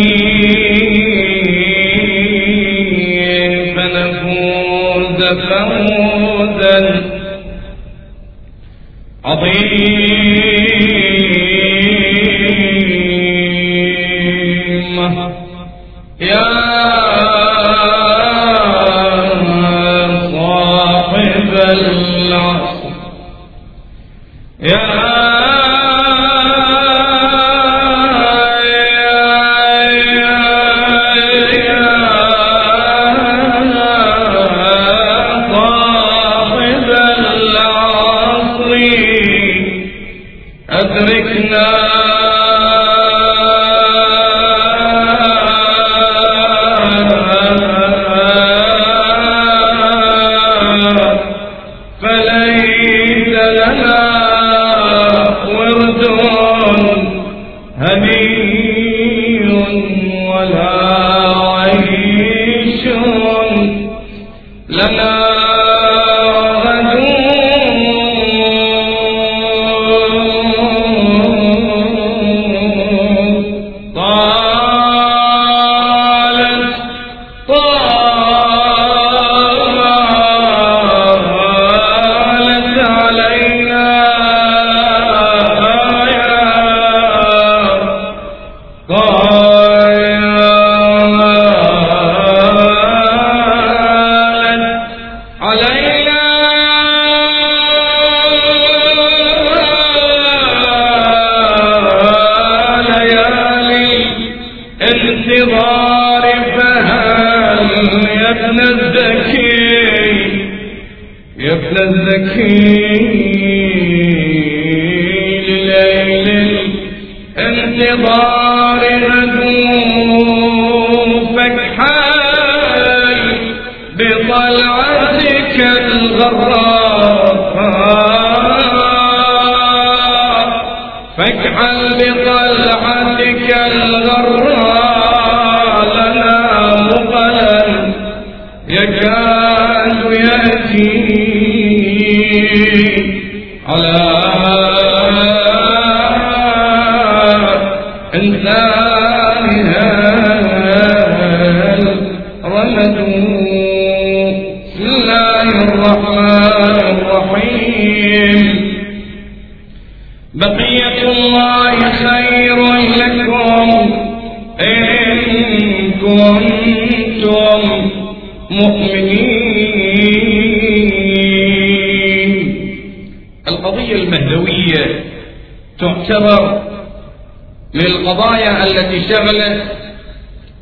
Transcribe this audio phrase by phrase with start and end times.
[179.08, 179.62] شغلة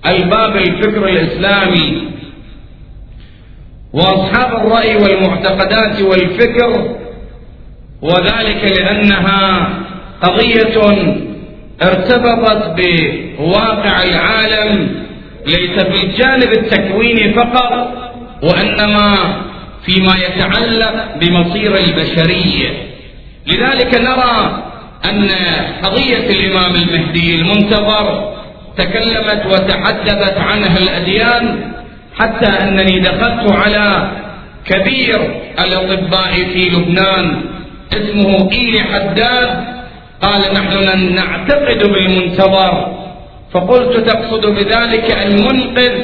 [0.07, 2.11] الباب الفكر الإسلامي.
[3.93, 6.97] وأصحاب الرأي والمعتقدات والفكر
[8.03, 9.69] وذلك لأنها
[10.23, 10.77] قضية
[11.83, 15.05] ارتبطت بواقع العالم
[15.47, 17.95] ليس في الجانب التكويني فقط
[18.43, 19.43] وإنما
[19.87, 22.71] فيما يتعلق بمصير البشرية.
[23.47, 24.63] لذلك نرى
[25.11, 25.29] أن
[25.83, 28.34] قضية الإمام المهدي المنتظر
[28.77, 31.73] تكلمت وتحدثت عنها الأديان
[32.19, 34.11] حتى أنني دخلت على
[34.67, 35.21] كبير
[35.59, 37.43] الأطباء في لبنان
[37.93, 39.65] اسمه إيلي حداد
[40.23, 43.05] قال نحن نعتقد بالمنتظر.
[43.53, 45.95] فقلت تقصد بذلك المنقذ؟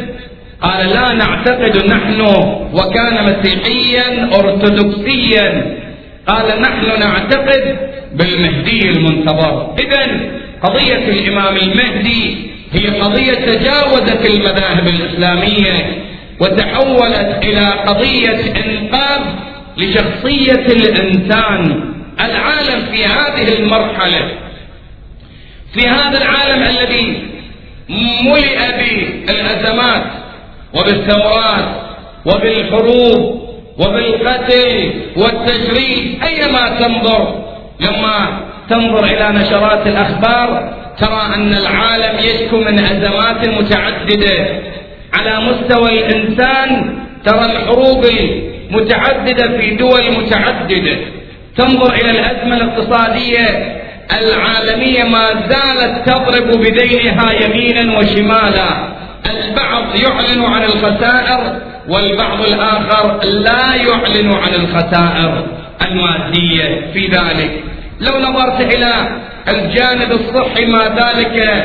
[0.62, 2.20] قال لا نعتقد نحن
[2.72, 5.76] وكان مسيحيا أرثوذكسيا.
[6.26, 7.78] قال نحن نعتقد
[8.12, 9.75] بالمهدي المنتظر.
[9.78, 10.20] إذا
[10.62, 16.05] قضية الإمام المهدي هي قضية تجاوزت المذاهب الإسلامية
[16.40, 19.20] وتحولت إلى قضية إنقاذ
[19.76, 21.84] لشخصية الإنسان
[22.20, 24.28] العالم في هذه المرحلة.
[25.75, 27.22] في هذا العالم الذي
[28.25, 30.02] ملئ بالأزمات
[30.75, 31.64] وبالثورات
[32.26, 33.40] وبالحروب
[33.78, 37.44] وبالقتل والتجريد أيما تنظر
[37.81, 38.40] لما
[38.70, 44.47] تنظر إلى نشرات الأخبار ترى أن العالم يشكو من أزمات متعددة.
[45.14, 50.97] على مستوى الإنسان ترى الحروب المتعددة في دول متعددة.
[51.56, 53.76] تنظر إلى الأزمة الاقتصادية.
[54.20, 58.88] العالمية ما زالت تضرب بدينها يمينا وشمالا.
[59.31, 65.46] البعض يعلن عن الخسائر والبعض الآخر لا يعلن عن الخسائر
[65.87, 67.50] المادية في ذلك.
[68.00, 71.64] لو نظرت إلى الجانب الصحي ما ذلك.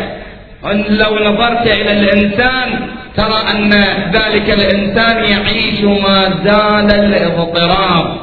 [0.90, 2.88] لو نظرت إلى الإنسان
[3.18, 3.74] ترى أن
[4.14, 8.18] ذلك الإنسان يعيش ما زال الاضطراب.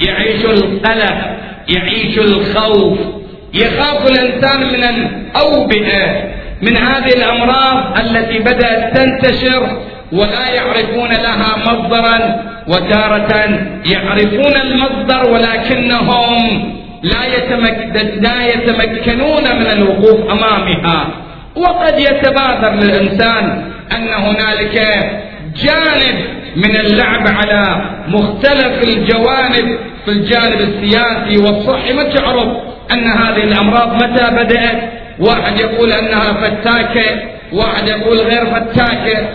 [0.00, 1.16] يعيش القلق
[1.68, 2.98] يعيش الخوف.
[3.54, 9.78] يخاف الإنسان من الأوبئة من هذه الأمراض التي بدأت تنتشر
[10.12, 13.58] ولا يعرفون لها مصدرا وتارة.
[13.86, 16.72] يعرفون المصدر ولكنهم
[17.02, 17.26] لا.
[18.20, 21.08] لا يتمكنون من الوقوف أمامها.
[21.56, 24.74] وقد يتبادر للإنسان أن هنالك
[25.56, 26.24] جانب
[26.56, 31.92] من اللعب على مختلف الجوانب في الجانب السياسي والصحي.
[31.92, 32.48] ما تعرف
[32.92, 34.90] أن هذه الأمراض متى بدأت؟
[35.20, 37.20] واحد يقول أنها فتاكة
[37.52, 39.28] واحد يقول غير فتاكة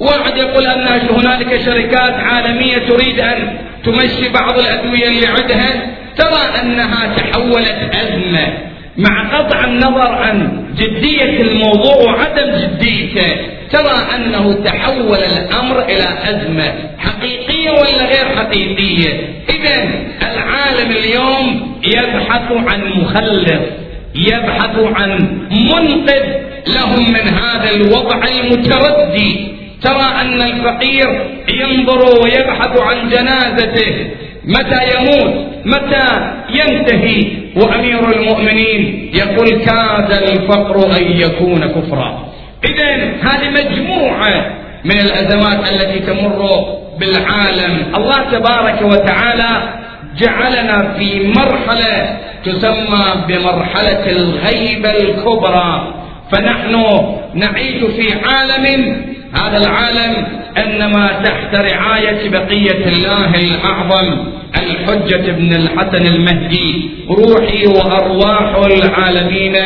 [0.00, 5.86] واحد يقول أن هنالك شركات عالمية تريد أن تمشي بعض الأدوية اللي عندها.
[6.18, 8.58] ترى أنها تحولت أزمة
[8.96, 13.36] مع قطع النظر عن جدية الموضوع وعدم جديته.
[13.72, 19.90] ترى أنه تحول الأمر إلى أزمة حقيقية ولا غير حقيقية؟ إذا
[20.32, 23.62] العالم اليوم يبحث عن مخلص
[24.14, 26.24] يبحث عن منقذ
[26.66, 29.54] لهم من هذا الوضع المتردي.
[29.82, 34.10] ترى أن الفقير ينظر ويبحث عن جنازته.
[34.46, 36.06] متى يموت؟ متى
[36.50, 42.28] ينتهي؟ وأمير المؤمنين يقول كاد الفقر أن يكون كفرا.
[42.64, 44.54] إذا هذه مجموعة
[44.84, 46.64] من الأزمات التي تمر
[47.00, 47.94] بالعالم.
[47.96, 49.74] الله تبارك وتعالى
[50.18, 55.94] جعلنا في مرحلة تسمى بمرحلة الغيبة الكبرى.
[56.32, 56.74] فنحن
[57.34, 58.96] نعيش في عالم
[59.34, 60.26] هذا العالم
[60.58, 69.56] أنما تحت رعاية بقية الله الأعظم الحجة بن الحسن المهدي روحي وأرواح العالمين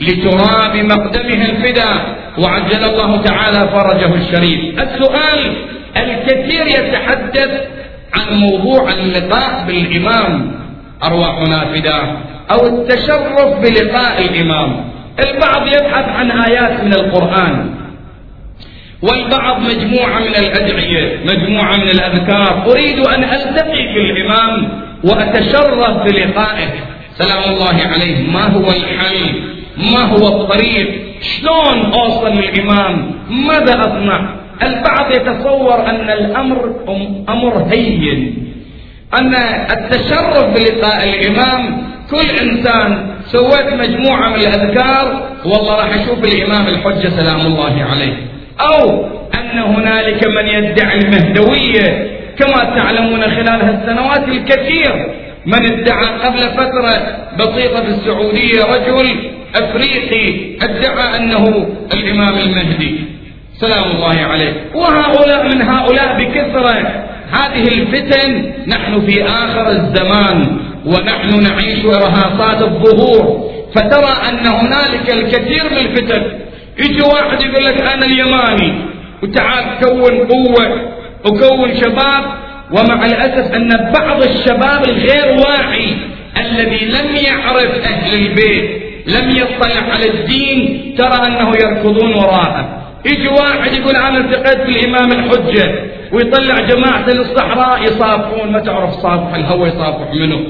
[0.00, 1.90] لتراب مقدمه الفدا.
[2.38, 4.60] وعجل الله تعالى فرجه الشريف.
[4.80, 5.52] السؤال
[5.96, 7.68] الكثير يتحدث
[8.14, 10.52] عن موضوع اللقاء بالإمام.
[11.04, 12.16] أرواحنا فدا.
[12.50, 14.84] أو التشرف بلقاء الإمام.
[15.18, 17.79] البعض يبحث عن آيات من القرآن.
[19.02, 22.64] والبعض مجموعة من الأدعية مجموعة من الأذكار.
[22.70, 24.68] أريد أن ألتقي بالإمام
[25.04, 26.68] وأتشرف بلقائه
[27.14, 28.30] سلام الله عليه.
[28.30, 29.42] ما هو الحل
[29.94, 36.74] ما هو الطريق؟ شلون أوصل للإمام ماذا أصنع؟ البعض يتصور أن الأمر
[37.28, 38.36] أمر هين.
[39.14, 39.34] أن
[39.70, 47.40] التشرف بلقاء الإمام كل إنسان سويت مجموعة من الأذكار والله راح أشوف الإمام الحجة سلام
[47.46, 48.16] الله عليه.
[48.60, 55.06] أو أن هنالك من يدعي المهدوية كما تعلمون خلال هالسنوات الكثير.
[55.46, 63.00] من ادعى قبل فترة بسيطة في السعودية رجل أفريقي ادعى أنه الإمام المهدي.
[63.60, 64.52] سلام الله عليه.
[64.74, 67.04] وهؤلاء من هؤلاء بكثرة.
[67.30, 73.50] هذه الفتن نحن في آخر الزمان ونحن نعيش إرهاصات الظهور.
[73.74, 76.22] فترى أن هنالك الكثير من الفتن.
[76.78, 78.72] يجي واحد يقول لك أنا اليماني؟
[79.22, 80.92] وتعال كون قوة
[81.24, 82.24] وكون شباب
[82.70, 85.96] ومع الأسف أن بعض الشباب الغير واعي
[86.36, 92.82] الذي لم يعرف أهل البيت لم يطلع على الدين ترى أنه يركضون وراءه.
[93.04, 99.68] يجي واحد يقول أنا التقيت بالإمام الحجة؟ ويطلع جماعة للصحراء يصافون ما تعرف صافح الهوى
[99.68, 100.40] يصافح منه.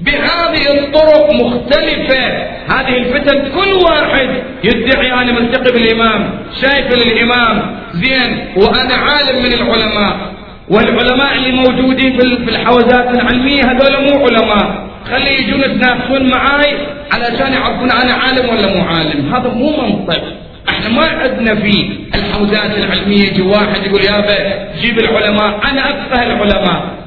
[0.00, 2.50] بهذه الطرق مختلفة.
[2.68, 4.28] هذه الفتن كل واحد
[4.64, 6.30] يدعي أنا ملتقي بالإمام
[6.60, 10.16] شايف الإمام زين وأنا عالم من العلماء.
[10.68, 14.90] والعلماء اللي موجودين في الحوزات العلمية هذول مو علماء.
[15.10, 16.76] خلي يجون يتنافسون معاي
[17.12, 19.34] علشان يعرفون أنا عالم ولا مو عالم.
[19.34, 20.22] هذا مو منطق.
[20.68, 26.99] إحنا ما عندنا في الحوزات العلمية يجي واحد يقول يابا جيب العلماء أنا أفقه العلماء.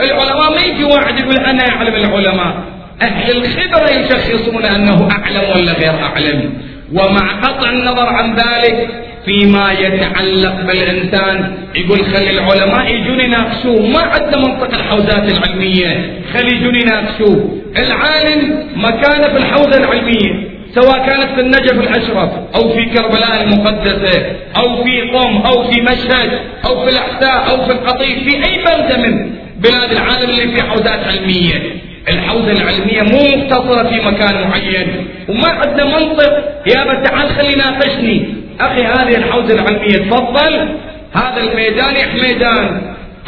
[0.00, 2.54] العلماء ما يجي واحد يقول أنا أعلم العلماء.
[3.02, 6.52] أهل الخبرة يشخصون أنه أعلم ولا غير أعلم.
[6.92, 8.88] ومع قطع النظر عن ذلك
[9.24, 13.86] فيما يتعلق بالإنسان يقول خلي العلماء يجون يناقشوه.
[13.86, 16.20] ما عندنا منطق الحوزات العلمية.
[16.34, 17.58] خلي يجون يناقشوه.
[17.76, 24.26] العالم مكانه في الحوزة العلمية سواء كانت في النجف الأشرف أو في كربلاء المقدسة
[24.56, 26.30] أو في قم أو في مشهد
[26.66, 31.00] أو في الأحساء أو في القطيف في أي بلدة من بلاد العالم اللي في حوزات
[31.04, 31.62] علمية.
[32.08, 35.08] الحوزة العلمية مو مقتصرة في مكان معين.
[35.28, 36.32] وما عندنا منطق.
[36.66, 38.34] يا تعال خلي ناقشني.
[38.60, 39.96] أخي هذه الحوزة العلمية.
[39.96, 40.68] تفضل.
[41.14, 42.82] هذا الميدان يا ميدان.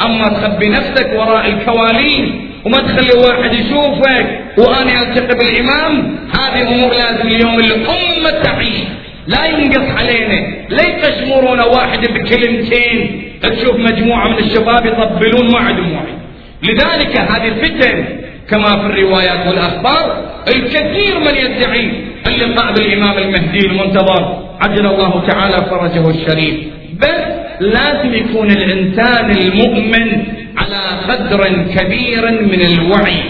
[0.05, 7.27] أما تخبي نفسك وراء الكوالين وما تخلي واحد يشوفك وأنا ألتقي بالإمام هذه أمور لازم
[7.27, 8.81] اليوم الأمة تعيش.
[9.27, 10.47] لا ينقص علينا.
[10.69, 13.27] لا يقشمرون واحد بكلمتين.
[13.41, 16.20] تشوف مجموعة من الشباب يطبلون ما عندهم وعي
[16.63, 18.05] لذلك هذه الفتن
[18.49, 21.91] كما في الروايات والأخبار الكثير من يدعي
[22.27, 26.55] اللقاء بالإمام المهدي المنتظر عجل الله تعالى فرجه الشريف.
[26.99, 27.21] بس
[27.59, 30.23] لازم يكون الإنسان المؤمن
[30.57, 31.41] على قدر
[31.77, 33.21] كبير من الوعي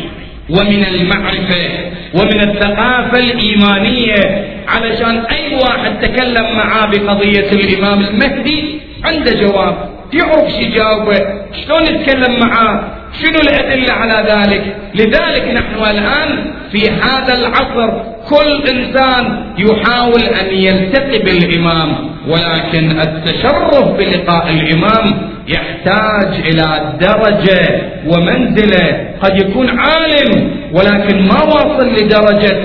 [0.49, 1.69] ومن المعرفة
[2.13, 9.89] ومن الثقافة الإيمانية علشان أي واحد تكلم معاه بقضية الإمام المهدي عنده جواب.
[10.13, 11.19] يعرف شو يجاوبه
[11.65, 12.83] شلون يتكلم معاه
[13.19, 17.89] شنو الأدلة على ذلك؟ لذلك نحن الآن في هذا العصر
[18.29, 29.07] كل إنسان يحاول أن يلتقي بالإمام ولكن التشرف بلقاء الإمام يحتاج إلى درجة ومنزلة.
[29.21, 32.57] قد يكون عالم ولكن ما واصل لدرجة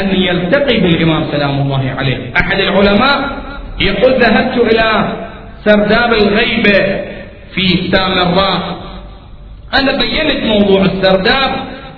[0.00, 2.18] أن يلتقي بالإمام سلام الله عليه.
[2.40, 3.30] أحد العلماء
[3.80, 5.12] يقول ذهبت إلى
[5.64, 7.00] سرداب الغيبة
[7.54, 8.84] في سامراء
[9.80, 11.50] أنا بينت موضوع السرداب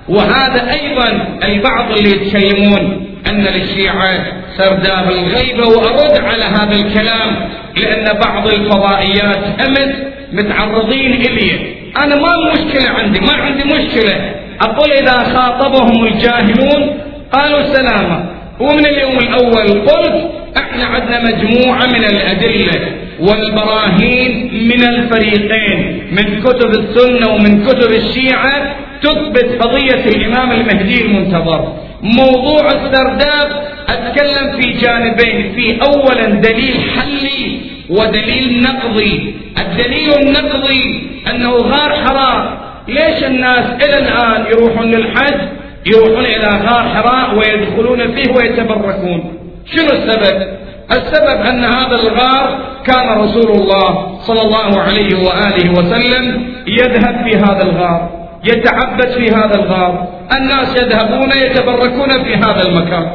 [0.09, 4.27] وهذا أيضا البعض اللي يتكلمون أن للشيعة
[4.59, 9.95] سرداب الغيبة وأرد على هذا الكلام لأن بعض الفضائيات أمس
[10.33, 14.35] متعرضين إلي أنا ما مشكلة عندي ما عندي مشكلة.
[14.61, 16.99] أقول إذا خاطبهم الجاهلون
[17.33, 18.25] قالوا سلامة.
[18.61, 22.93] ومن اليوم الأول قلت إحنا عندنا مجموعة من الأدلة.
[23.21, 31.73] والبراهين من الفريقين من كتب السنة ومن كتب الشيعة تثبت قضية الإمام المهدي المنتظر.
[32.03, 39.35] موضوع السرداب أتكلم في جانبين في أولا دليل حلي ودليل نقضي.
[39.59, 42.67] الدليل النقضي أنه غار حراء.
[42.89, 45.41] ليش الناس إلى الآن يروحون للحج؟
[45.87, 49.39] يروحون إلى غار حراء ويدخلون فيه ويتبركون.
[49.75, 50.56] شنو السبب؟
[50.91, 57.63] السبب أن هذا الغار كان رسول الله صلى الله عليه وآله وسلم يذهب في هذا
[57.63, 58.11] الغار
[58.45, 60.09] يتعبد في هذا الغار.
[60.37, 63.07] الناس يذهبون يتبركون في هذا المكان.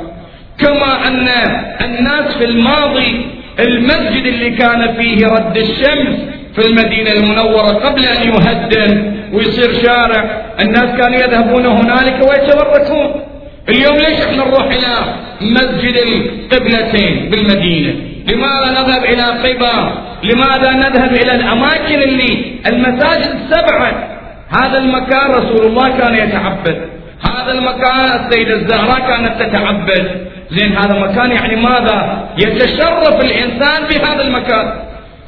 [0.57, 1.27] كما أن
[1.81, 3.25] الناس في الماضي
[3.59, 6.15] المسجد اللي كان فيه رد الشمس
[6.55, 13.21] في المدينة المنورة قبل أن يهدم ويصير شارع الناس كانوا يذهبون هنالك ويتبركون.
[13.69, 17.93] اليوم ليش إحنا نروح إلى مسجد القبلتين بالمدينة؟
[18.27, 24.17] لماذا نذهب إلى قباء لماذا نذهب إلى الأماكن اللي المساجد السبعة
[24.49, 26.89] هذا المكان رسول الله كان يتعبد.
[27.29, 30.27] هذا المكان السيدة الزهراء كانت تتعبد.
[30.51, 34.73] زين هذا مكان يعني ماذا؟ يتشرف الإنسان في هذا المكان.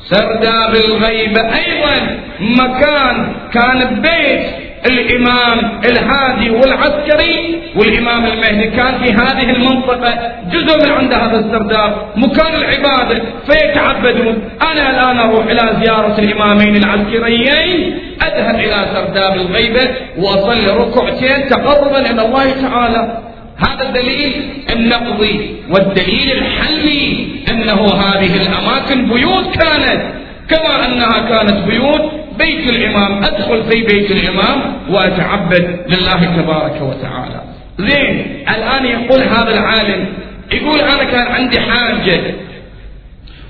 [0.10, 8.68] سرداب الغيبة أيضا مكان كان بيت الإمام الهادي والعسكري والإمام المهدي.
[8.70, 11.96] كان في هذه المنطقة جزء من عند هذا السرداب.
[12.16, 14.50] مكان العبادة فيتعبدون.
[14.72, 18.00] أنا الآن أروح إلى زيارة الإمامين العسكريين.
[18.22, 23.18] أذهب إلى سرداب الغيبة وأصلي ركعتين تقربا إلى الله تعالى.
[23.58, 30.02] هذا الدليل النقضي والدليل الحلي أنه هذه الأماكن بيوت كانت.
[30.50, 37.42] كما أنها كانت بيوت بيت الإمام أدخل في بيت الإمام وأتعبد لله تبارك وتعالى.
[37.80, 40.08] زين الآن يقول هذا العالم
[40.52, 42.36] يقول أنا كان عندي حاجة.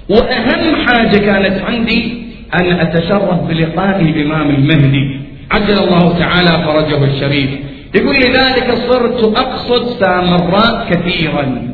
[0.09, 2.23] وأهم حاجة كانت عندي
[2.55, 5.19] أن أتشرف بلقاء الإمام المهدي.
[5.51, 7.49] عجل الله تعالى فرجه الشريف.
[7.95, 11.73] يقول لذلك صرت أقصد سامراء كثيرا.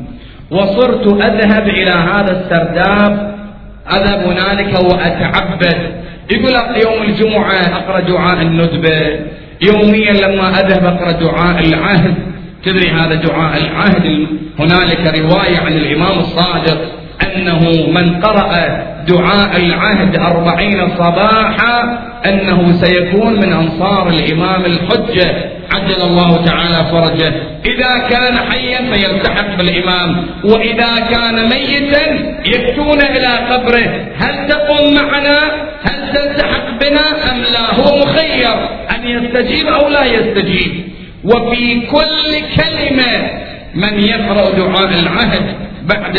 [0.50, 3.34] وصرت أذهب إلى هذا السرداب
[3.92, 5.99] أذهب هنالك وأتعبد.
[6.30, 9.20] يقول يوم الجمعة أقرأ دعاء الندبة
[9.62, 12.14] يوميا لما أذهب أقرأ دعاء العهد.
[12.64, 14.26] تدري هذا دعاء العهد؟
[14.58, 16.78] هنالك رواية عن الإمام الصادق
[17.26, 17.60] أنه
[17.90, 18.52] من قرأ
[19.08, 25.59] دعاء العهد أربعين صباحا أنه سيكون من أنصار الإمام الحجة.
[25.74, 27.32] عجل الله تعالى فرجه.
[27.64, 30.26] إذا كان حيا فيلتحق بالإمام.
[30.44, 32.06] وإذا كان ميتا
[32.44, 34.06] يأتون إلى قبره.
[34.16, 35.38] هل تقوم معنا؟
[35.82, 38.54] هل تلتحق بنا أم لا؟ هو مخير.
[38.90, 40.84] أن يستجيب أو لا يستجيب.
[41.24, 43.30] وفي كل كلمة
[43.74, 46.18] من يقرأ دعاء العهد بعد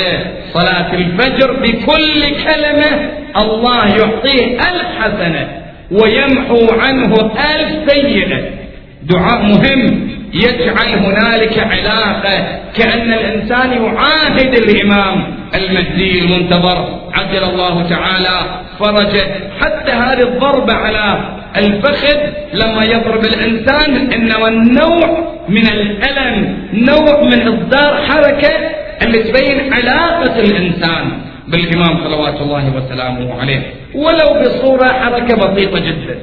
[0.54, 5.48] صلاة الفجر بكل كلمة الله يعطيه ألف حسنة
[5.92, 8.61] ويمحو عنه ألف سيئة.
[9.04, 15.24] دعاء مهم يجعل هنالك علاقة كأن الإنسان يعاهد الإمام
[15.56, 17.02] المهدي المنتظر.
[17.14, 19.24] عجل الله تعالى فرجه
[19.62, 21.20] حتى هذه الضربة على
[21.58, 22.18] الفخذ.
[22.54, 28.52] لما يضرب الإنسان إنما النوع من الألم نوع من إصدار حركة
[29.02, 31.12] اللي تبين علاقة الإنسان
[31.48, 33.62] بالإمام صلوات الله وسلامه عليه.
[33.96, 36.16] ولو بصورة حركة بسيطة جدا.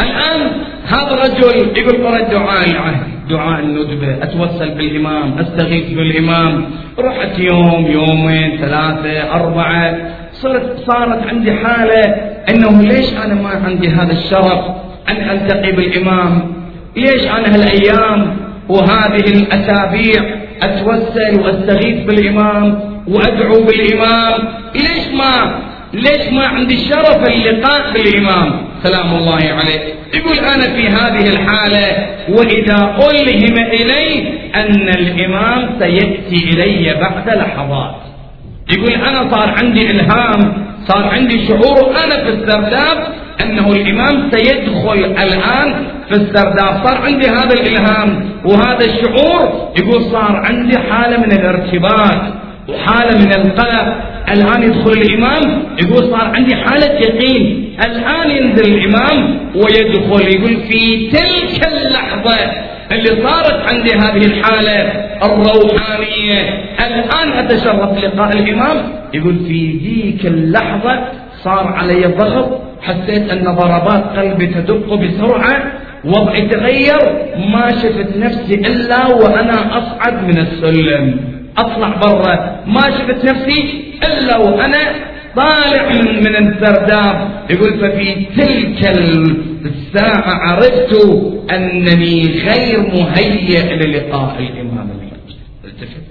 [0.00, 0.50] الآن
[0.86, 6.64] هذا الرجل يقول قرأ دعاء العهد دعاء الندبة أتوسل بالإمام أستغيث بالإمام.
[6.98, 9.96] رحت يوم يومين ثلاثة أربعة.
[10.32, 12.02] صرت صارت عندي حالة
[12.48, 14.64] أنه ليش أنا ما عندي هذا الشرف
[15.10, 16.52] أن ألتقي بالإمام؟
[16.96, 18.36] ليش أنا هالأيام
[18.68, 20.24] وهذه الأسابيع
[20.62, 24.32] أتوسل وأستغيث بالإمام وأدعو بالإمام؟
[24.74, 25.58] ليش ما
[25.92, 29.80] ليش ما عندي شرف اللقاء بالإمام؟ سلام الله عليه.
[30.14, 37.94] يقول أنا في هذه الحالة وإذا ألهم إلي أن الإمام سيأتي إلي بعد لحظات.
[38.76, 42.98] يقول أنا صار عندي إلهام صار عندي شعور أنا في السرداب
[43.42, 46.86] أنه الإمام سيدخل الآن في السرداب.
[46.86, 52.22] صار عندي هذا الإلهام وهذا الشعور يقول صار عندي حالة من الارتباط
[52.68, 54.15] وحالة من القلق.
[54.32, 57.76] الآن يدخل الإمام يقول صار عندي حالة يقين.
[57.84, 62.36] الآن ينزل الإمام ويدخل يقول في تلك اللحظة
[62.92, 66.40] اللي صارت عندي هذه الحالة الروحانية.
[66.86, 68.76] الآن أتشرف لقاء الإمام
[69.14, 70.98] يقول في ذيك اللحظة
[71.44, 75.72] صار علي ضغط حسيت أن ضربات قلبي تدق بسرعة
[76.04, 76.98] وضعي تغير
[77.52, 81.35] ما شفت نفسي إلا وأنا أصعد من السلم.
[81.58, 82.60] أطلع برا.
[82.66, 84.78] ما شفت نفسي إلا وأنا
[85.36, 88.80] طالع من, من السرداب يقول ففي تلك
[89.64, 90.92] الساعة عرفت
[91.50, 94.90] أنني غير مهيئ للقاء الإمام
[95.64, 96.06] التفت.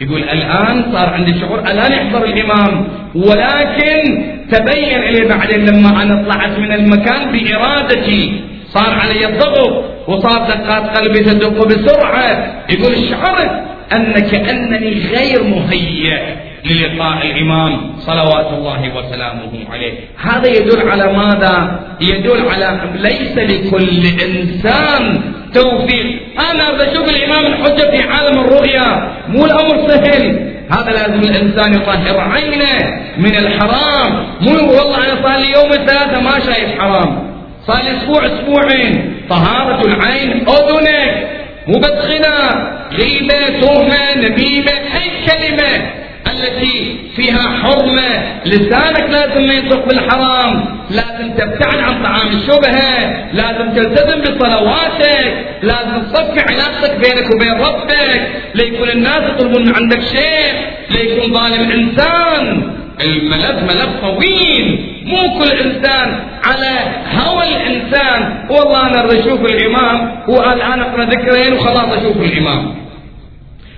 [0.00, 2.88] يقول الآن صار عندي شعور الآن يحضر الإمام.
[3.14, 8.40] ولكن تبين لي بعدين لما أنا طلعت من المكان بإرادتي.
[8.68, 12.64] صار علي الضغط وصار دقات قلبي تدق بسرعة.
[12.70, 16.20] يقول شعرت أن كأنني غير مهيئ
[16.64, 19.92] للقاء الإمام صلوات الله وسلامه عليه.
[20.22, 25.20] هذا يدل على ماذا؟ يدل على ليس لكل إنسان
[25.54, 26.20] توفيق.
[26.50, 30.50] أنا بشوف الإمام الحجة في عالم الرؤيا مو الأمر سهل.
[30.70, 34.26] هذا لازم الإنسان يطهر عينه من الحرام.
[34.40, 37.30] مو والله أنا صار لي يوم ثلاثة ما شايف حرام.
[37.66, 39.14] صار لي أسبوع أسبوعين.
[39.30, 41.39] طهارة العين أذنك
[41.70, 42.36] مبدخنة
[42.92, 45.90] غيبة تهمة نميمة أي كلمة
[46.26, 48.40] التي فيها حرمة.
[48.46, 56.40] لسانك لازم ما ينطق بالحرام لازم تبتعد عن طعام الشبهة لازم تلتزم بصلواتك لازم تصفي
[56.40, 58.28] علاقتك بينك وبين ربك.
[58.54, 60.52] ليكون الناس يطلبون من عندك شيء
[60.90, 62.72] ليكون ظالم إنسان.
[63.04, 64.89] الملف ملف طويل.
[65.04, 66.78] مو كل إنسان على
[67.18, 67.70] هوى الإنسان.
[67.70, 72.74] إنسان والله أنا أريد أشوف الإمام والآن أقرأ ذكرين وخلاص أشوف الإمام.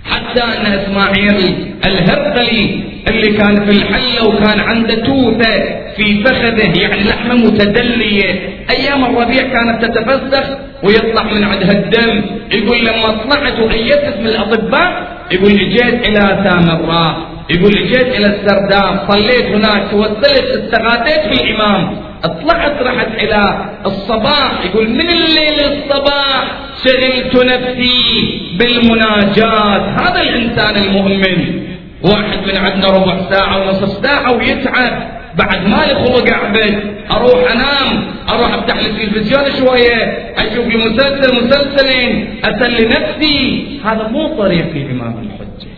[0.04, 5.52] حتى أن إسماعيل الهرقلي اللي كان في الحلة وكان عنده توثة
[5.96, 8.48] في فخذه يعني لحمة متدلية.
[8.70, 10.46] أيام الربيع كانت تتفسخ
[10.82, 12.22] ويطلع من عندها الدم.
[12.52, 17.16] يقول لما طلعت وأيست من الأطباء يقول جيت إلى سامراء
[17.54, 21.96] يقول جيت إلى السرداب صليت هناك توسلت استغاثيت في الإمام.
[22.22, 24.64] طلعت رحت إلى الصباح.
[24.64, 26.44] يقول من الليل الصباح
[26.84, 29.82] شغلت نفسي بالمناجات.
[30.00, 31.62] هذا الإنسان المؤمن
[32.02, 35.12] واحد من عندنا ربع ساعة ونصف ساعة ويتعب.
[35.38, 36.74] بعد ما لي خلق اعبد
[37.10, 39.96] أروح أنام أروح أفتح التلفزيون شوية
[40.38, 43.66] أشوف لي مسلسل مسلسلين أسلي نفسي.
[43.84, 45.71] هذا مو طريق الامام الحجة.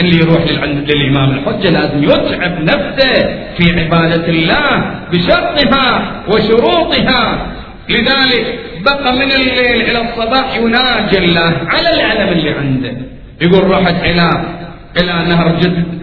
[0.00, 3.14] اللي يروح للإمام الحجة لازم يتعب نفسه
[3.58, 7.46] في عبادة الله بشرطها وشروطها.
[7.88, 12.92] لذلك بقى من الليل إلى الصباح يناجي الله على الالم اللي عنده.
[13.40, 14.30] يقول رحت إلى
[15.00, 15.48] إلى نهر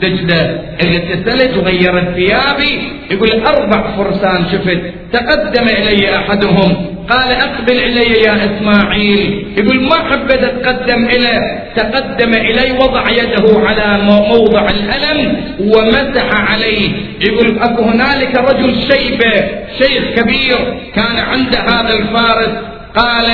[0.02, 2.82] دجلة اغتسلت وغيرت ثيابي
[3.12, 4.82] يقول أربع فرسان شفت.
[5.14, 6.86] تقدم إلي أحدهم.
[7.10, 9.48] قال أقبل إلي يا إسماعيل.
[9.58, 16.90] يقول ما حبيت أتقدم إليه تقدم إلي وضع يده على موضع الألم ومسح عليه.
[17.28, 19.34] يقول أكو هنالك رجل شيبة
[19.80, 20.58] شيخ كبير
[20.96, 22.75] كان عند هذا الفارس.
[22.98, 23.26] قال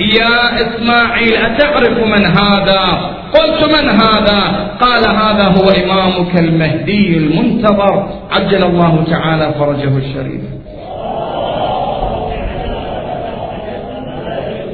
[0.00, 8.08] يا إسماعيل أتعرف من هذا؟ قلت من هذا؟ قال هذا هو إمامك المهدي المنتظر.
[8.30, 10.40] عجل الله تعالى فرجه الشريف.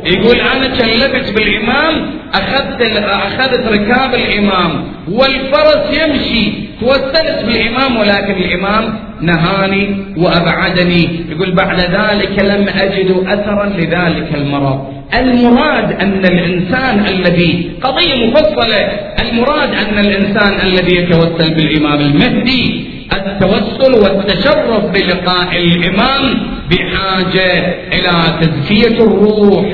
[0.04, 6.69] يقول أنا كلبت بالإمام أخذت أخذت ركاب الإمام والفرس يمشي.
[6.80, 11.26] توسلت بالإمام ولكن الإمام نهاني وأبعدني.
[11.30, 15.00] يقول بعد ذلك لم أجد أثرا لذلك المرض.
[15.14, 18.76] المراد أن الإنسان الذي قضية مفصلة
[19.22, 26.22] المراد أن الإنسان الذي يتوسل بالإمام المهدي التوسل والتشرف بلقاء الإمام
[26.70, 29.66] بحاجة إلى تزكية الروح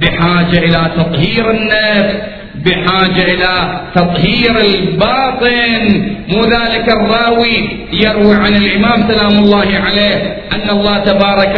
[0.00, 2.16] بحاجة إلى تطهير النفس
[2.64, 6.14] بحاجة إلى تطهير الباطن.
[6.28, 11.54] مو ذلك الراوي يروي عن الإمام سلام الله عليه أن الله تبارك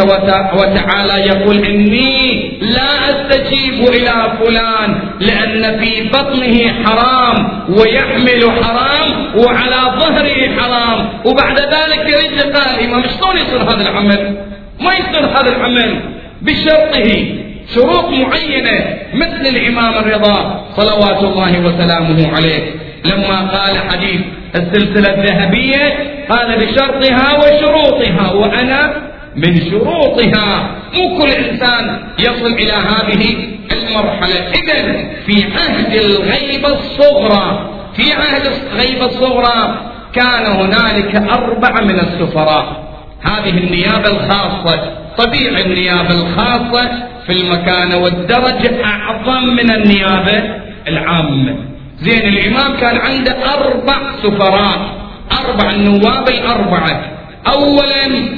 [0.54, 10.60] وتعالى يقول إني لا أستجيب إلى فلان لأن في بطنه حرام ويحمل حرام وعلى ظهره
[10.60, 11.08] حرام.
[11.24, 14.36] وبعد ذلك يرد قال الإمام شلون يصير هذا العمل؟
[14.80, 16.00] ما يصير هذا العمل
[16.42, 17.45] بشرطه.
[17.74, 22.74] شروط معينة مثل الإمام الرضا صلوات الله وسلامه عليه.
[23.04, 24.20] لما قال حديث
[24.56, 25.98] السلسلة الذهبية
[26.30, 28.92] قال بشرطها وشروطها وأنا
[29.36, 30.70] من شروطها.
[30.94, 33.36] مو كل إنسان يصل إلى هذه
[33.72, 34.50] المرحلة.
[34.54, 39.78] إذا في عهد الغيبة الصغرى في عهد الغيبة الصغرى
[40.12, 42.86] كان هنالك أربعة من السفراء.
[43.22, 46.90] هذه النيابة الخاصة طبيعي النيابة الخاصة
[47.26, 50.42] في المكانة والدرجة أعظم من النيابة
[50.88, 51.56] العامة
[52.00, 54.96] زين الإمام كان عنده أربع سفراء
[55.32, 57.12] أربع النواب الأربعة.
[57.48, 58.28] أولا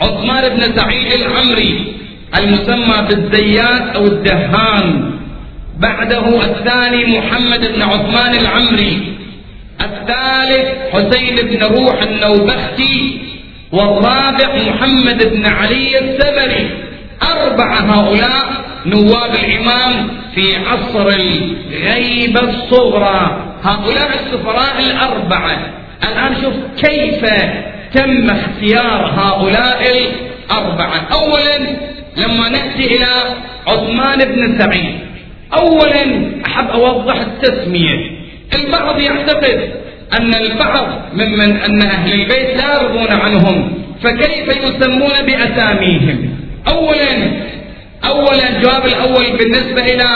[0.00, 1.94] عثمان بن سعيد العمري
[2.38, 5.10] المسمى بالزيات أو الدهان.
[5.78, 9.16] بعده الثاني محمد بن عثمان العمري.
[9.80, 13.20] الثالث حسين بن روح النوبختي.
[13.72, 16.83] والرابع محمد بن علي السبري.
[17.32, 23.40] أربعة هؤلاء نواب الإمام في عصر الغيبة الصغرى.
[23.62, 25.56] هؤلاء السفراء الأربعة.
[26.08, 26.54] الآن شوف
[26.86, 27.24] كيف
[27.94, 29.82] تم اختيار هؤلاء
[30.50, 31.08] الأربعة.
[31.12, 31.58] أولا
[32.16, 33.06] لما نأتي إلى
[33.66, 34.94] عثمان بن سعيد.
[35.58, 38.24] أولا أحب أوضح التسمية.
[38.54, 39.70] البعض يعتقد
[40.20, 46.33] أن البعض ممن أن أهل البيت لا يرضون عنهم فكيف يسمون بأساميهم؟
[46.68, 47.30] أولا
[48.04, 50.08] أولا الجواب الأول بالنسبة إلى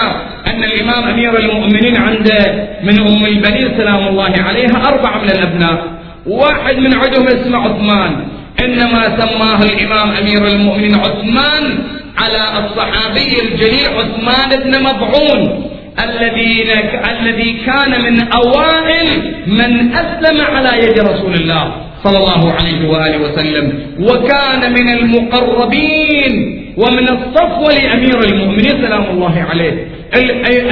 [0.47, 5.85] أن الإمام أمير المؤمنين عنده من أم البنين سلام الله عليها أربعة من الأبناء.
[6.27, 8.27] واحد من عندهم اسمه عثمان.
[8.65, 11.79] إنما سماه الإمام أمير المؤمنين عثمان
[12.19, 15.71] على الصحابي الجليل عثمان بن مضعون
[16.05, 16.71] الذين
[17.11, 21.88] الذي كان من أوائل من أسلم على يد رسول الله.
[22.05, 23.67] صلى الله عليه وآله وسلم.
[24.01, 29.89] وكان من المقربين ومن الصفوة لأمير المؤمنين سلام الله عليه.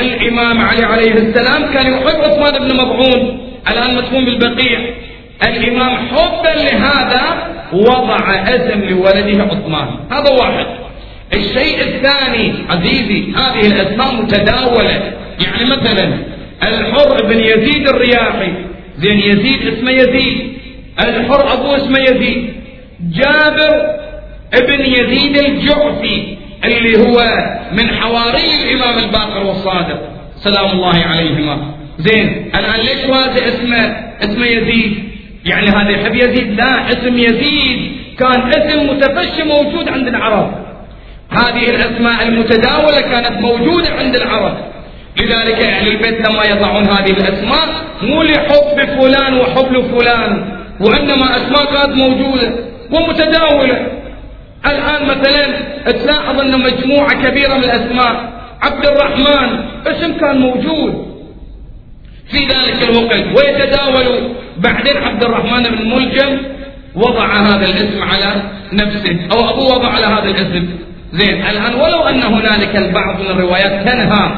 [0.00, 3.38] الإمام علي عليه السلام كان يحب عثمان بن مضعون
[3.70, 4.80] الآن مدفون بالبقيع.
[5.42, 7.22] الإمام حبا لهذا
[7.72, 9.88] وضع اسم لولده عثمان.
[10.10, 10.66] هذا واحد.
[11.34, 15.12] الشيء الثاني عزيزي هذه الأسماء متداولة.
[15.44, 16.18] يعني مثلا
[16.62, 18.52] الحر بن يزيد الرياحي.
[18.98, 20.55] زين يزيد اسمه يزيد.
[21.00, 22.54] الحر أبوه اسمه يزيد.
[23.00, 23.96] جابر
[24.54, 27.22] ابن يزيد الجعفي اللي هو
[27.72, 30.00] من حواري الإمام الباقر والصادق.
[30.36, 31.74] سلام الله عليهما.
[31.98, 35.04] زين الآن ليش هذا اسمه اسمه يزيد؟
[35.44, 40.52] يعني هذا يحب يزيد؟ لا اسم يزيد كان اسم متفشي موجود عند العرب.
[41.30, 44.56] هذه الأسماء المتداولة كانت موجودة عند العرب.
[45.16, 47.68] لذلك أهل البيت لما يضعون هذه الأسماء
[48.02, 50.55] مو لحب فلان وحب فلان.
[50.80, 52.52] وإنما أسماء كانت موجودة
[52.92, 53.86] ومتداولة
[54.66, 55.46] الآن مثلا
[55.92, 61.06] تلاحظ أن مجموعة كبيرة من الأسماء عبد الرحمن اسم كان موجود
[62.30, 64.34] في ذلك الوقت ويتداول.
[64.58, 66.38] بعدين عبد الرحمن بن ملجم
[66.94, 70.68] وضع هذا الاسم على نفسه أو أبوه وضع على هذا الاسم.
[71.12, 74.30] زين الآن ولو أن هنالك البعض من الروايات تنهى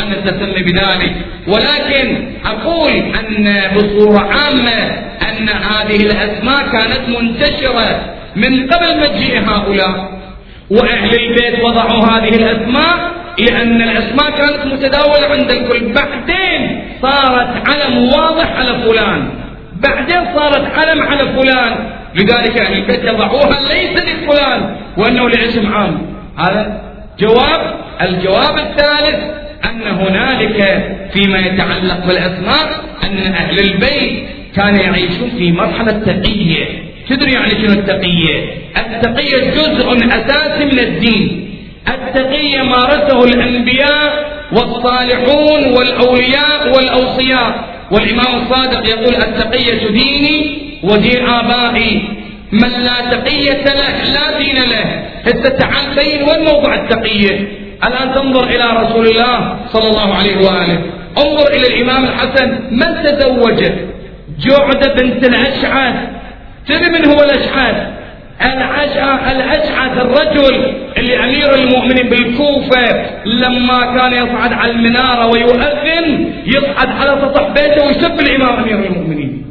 [0.00, 1.14] عن التسمي بذلك.
[1.48, 10.14] ولكن أقول أن بصورة عامة أن هذه الأسماء كانت منتشرة من قبل مجيء هؤلاء.
[10.70, 15.92] وأهل البيت وضعوا هذه الأسماء لأن الأسماء كانت متداولة عند الكل.
[15.92, 19.28] بعدين صارت علم واضح على فلان.
[19.82, 21.90] بعدين صارت علم على فلان.
[22.14, 26.06] لذلك أهل البيت يضعوها ليس لفلان وأنه لاسم عام.
[26.38, 26.80] هذا
[27.18, 27.74] جواب.
[28.00, 34.24] الجواب الثالث أن هنالك فيما يتعلق بالأسماء أن أهل البيت
[34.56, 36.64] كانوا يعيشون في مرحلة تقية.
[37.08, 38.44] تدري يعني شنو التقية؟
[38.76, 41.50] التقية جزء أساسي من الدين.
[41.88, 47.64] التقية مارسه الأنبياء والصالحون والأولياء والأوصياء.
[47.90, 52.02] والإمام الصادق يقول التقية ديني ودين آبائي.
[52.52, 55.04] من لا تقية له لا دين له.
[55.24, 57.63] هسه تعال بين وين موضوع التقية.
[57.86, 60.78] الآن تنظر إلى رسول الله صلى الله عليه وآله؟
[61.18, 63.64] انظر إلى الإمام الحسن من تزوج
[64.40, 65.94] جعدة بنت الأشعث.
[66.68, 67.76] تدري من هو الأشعث؟
[69.32, 77.48] الأشعث الرجل اللي أمير المؤمنين بالكوفة لما كان يصعد على المنارة ويؤذن يصعد على سطح
[77.48, 79.46] بيته ويسب الإمام أمير المؤمنين.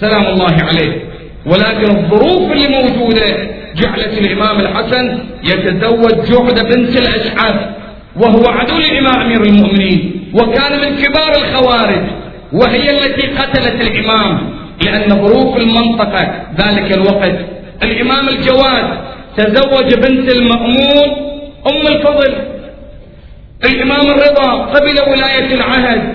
[0.00, 1.02] سلام الله عليه.
[1.46, 7.60] ولكن الظروف اللي موجودة جعلت الإمام الحسن يتزوج جعدة بنت الأشعث
[8.16, 12.02] وهو عدو للإمام أمير المؤمنين وكان من كبار الخوارج
[12.52, 14.50] وهي التي قتلت الإمام
[14.84, 17.34] لأن ظروف المنطقة ذلك الوقت.
[17.82, 18.98] الإمام الجواد
[19.36, 21.08] تزوج بنت المأمون
[21.70, 22.34] أم الفضل.
[23.64, 26.12] الإمام الرضا قبل ولاية العهد.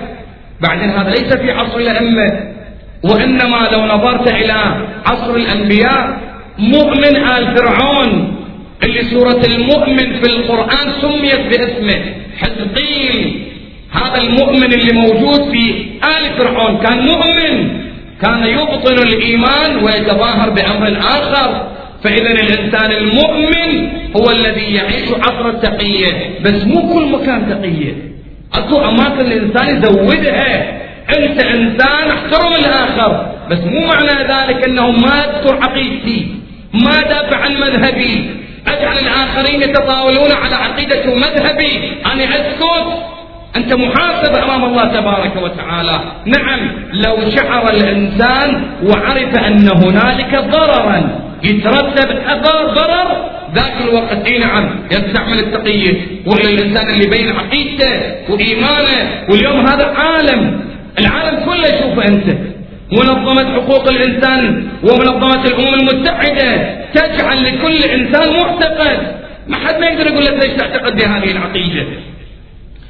[0.62, 2.54] بعدين هذا ليس في عصر الأئمة
[3.04, 4.54] وإنما لو نظرت إلى
[5.06, 6.20] عصر الأنبياء
[6.58, 8.36] مؤمن آل فرعون
[8.84, 12.02] اللي سورة المؤمن في القرآن سميت باسمه.
[12.38, 13.46] حزقيل
[13.92, 16.78] هذا المؤمن اللي موجود في آل فرعون.
[16.78, 17.84] كان مؤمن
[18.22, 21.68] كان يبطن الإيمان ويتظاهر بأمر آخر.
[22.04, 26.40] فإذا الإنسان المؤمن هو الذي يعيش عصر التقية.
[26.42, 27.94] بس مو كل مكان تقية.
[28.54, 30.80] أكو أماكن الإنسان يزودها.
[31.18, 33.34] أنت إنسان أحترم الآخر.
[33.52, 36.43] بس مو معنى ذلك أنه ما أذكر عقيدتي.
[36.74, 38.30] ما دافع عن مذهبي
[38.68, 42.64] أجعل الآخرين يتطاولون على عقيدة ومذهبي أنا أسكت.
[43.56, 46.00] أنت محاسب أمام الله تبارك وتعالى.
[46.26, 54.70] نعم لو شعر الإنسان وعرف أن هنالك ضررا يترتب أثر ضرر ذاك الوقت إي نعم
[54.92, 59.26] يستعمل التقية وإلى الإنسان اللي بين عقيدته وإيمانه.
[59.30, 60.62] واليوم هذا عالم.
[61.00, 62.53] العالم كله يشوفه أنت.
[62.92, 68.98] منظمة حقوق الإنسان ومنظمة الأمم المتحدة تجعل لكل إنسان معتقد.
[69.48, 71.86] ما حد ما يقدر يقول لك ليش تعتقد بهذه العقيدة.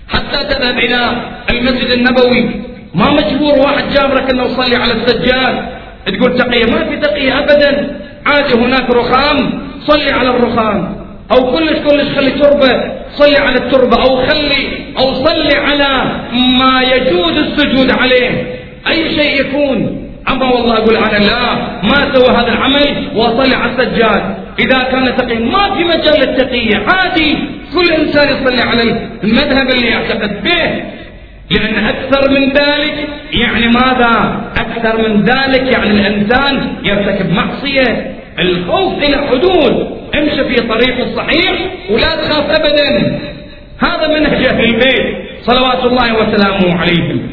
[0.09, 1.11] حتى تذهب إلى
[1.49, 2.49] المسجد النبوي.
[2.95, 5.65] ما مجبور واحد جابرك أنه يصلي على السجاد.
[6.05, 6.65] تقول تقية.
[6.71, 7.99] ما في تقية أبدا.
[8.25, 9.67] عادي هناك رخام.
[9.87, 10.95] صلي على الرخام.
[11.31, 12.93] أو كلش كلش خلي تربة.
[13.15, 14.01] صلي على التربة.
[14.01, 14.67] أو خلي
[14.99, 18.62] أو صلي على ما يجوز السجود عليه.
[18.87, 20.09] أي شيء يكون.
[20.29, 21.53] أما والله أقول أنا لا.
[21.83, 24.35] ما سوى هذا العمل وأصلي على السجاد.
[24.59, 27.37] إذا كان تقي ما في مجال للتقية عادي.
[27.73, 28.81] كل إنسان يصلي على
[29.23, 30.83] المذهب اللي يعتقد به.
[31.51, 38.15] لأن أكثر من ذلك يعني ماذا؟ أكثر من ذلك يعني الإنسان يرتكب معصية.
[38.39, 39.97] الخوف إلى حدود.
[40.15, 41.53] امشي في طريق الصحيح
[41.89, 43.19] ولا تخاف أبدا.
[43.79, 45.15] هذا منهج أهل البيت.
[45.41, 47.32] صلوات الله وسلامه عليهم.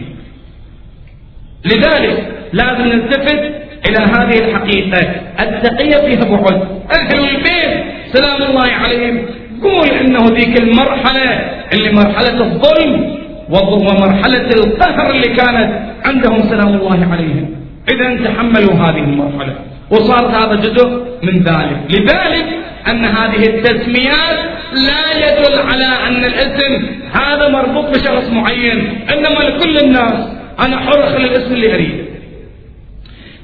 [1.64, 3.40] لذلك لازم نلتفت
[3.88, 4.98] إلى هذه الحقيقة.
[5.40, 6.68] التقية فيها بعد.
[6.98, 9.26] أهل البيت سلام الله عليهم.
[9.62, 13.16] قول إنه ذيك المرحلة اللي مرحلة الظلم
[13.50, 16.38] ومرحلة القهر اللي كانت عندهم.
[16.48, 17.56] سلام الله عليهم.
[17.92, 19.54] إذا تحملوا هذه المرحلة.
[19.90, 21.78] وصار هذا جزء من ذلك.
[21.90, 22.46] لذلك
[22.88, 24.38] أن هذه التسميات
[24.72, 30.39] لا يدل على أن الاسم هذا مربوط بشخص معين إنما لكل الناس.
[30.60, 32.04] أنا حر أخلي الاسم اللي أريده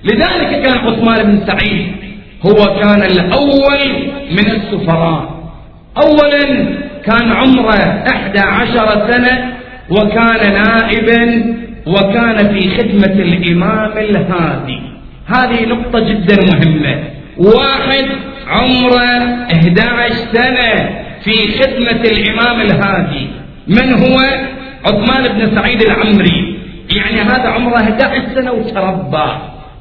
[0.04, 1.92] لذلك كان عثمان بن سعيد
[2.46, 5.36] هو كان الأول من السفراء.
[6.02, 6.42] أولا
[7.06, 9.52] كان عمره إحدى عشر سنة
[9.90, 11.54] وكان نائبا
[11.86, 14.80] وكان في خدمة الإمام الهادي.
[15.26, 17.04] هذه نقطة جدا مهمة.
[17.38, 18.06] واحد
[18.46, 20.90] عمره 11 سنة
[21.24, 23.26] في خدمة الإمام الهادي.
[23.68, 24.18] من هو؟
[24.84, 26.55] عثمان بن سعيد العمري.
[26.96, 29.28] يعني هذا عمره 11 سنة وتربى.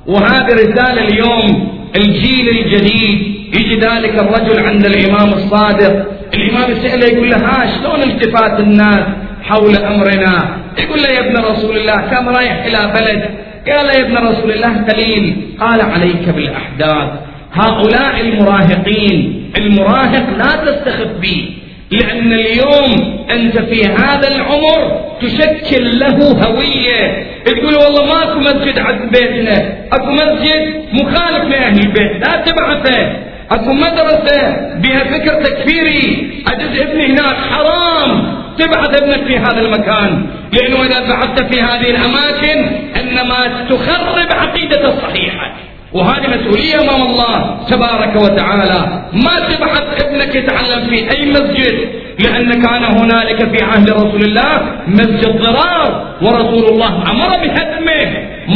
[0.08, 6.06] وهذه رسالة اليوم الجيل الجديد يجي ذلك الرجل عند الإمام الصادق.
[6.34, 9.06] الإمام يسأله يقول له ها شلون التفات الناس
[9.44, 13.30] حول أمرنا؟ يقول له يا ابن رسول الله كم رايح إلى بلد.
[13.68, 17.10] قال يا ابن رسول الله قليل قال عليك بالأحداث.
[17.54, 21.50] هؤلاء المراهقين المراهق لا تستخف به.
[21.92, 27.26] لأن اليوم أنت في هذا العمر تشكل له هوية.
[27.46, 29.74] تقول والله ماكو مسجد عند بيتنا.
[29.94, 33.14] أكو مسجد مخالف لأهل البيت لا تبعثه.
[33.52, 36.32] أكو مدرسة بها فكر تكفيري.
[36.48, 40.26] أجد ابني هناك حرام تبعث ابنك في هذا المكان.
[40.54, 42.66] لأنه إذا بعثت في هذه الأماكن
[43.02, 45.56] إنما تخرب عقيدته الصحيحة.
[45.96, 47.38] وهذه مسؤولية أمام الله
[47.72, 48.82] تبارك وتعالى.
[49.14, 51.76] ما تبعث ابنك يتعلم في أي مسجد
[52.20, 54.54] لأن كان هنالك في عهد رسول الله
[54.88, 55.90] مسجد ضرار
[56.22, 58.02] ورسول الله أمر بهدمه.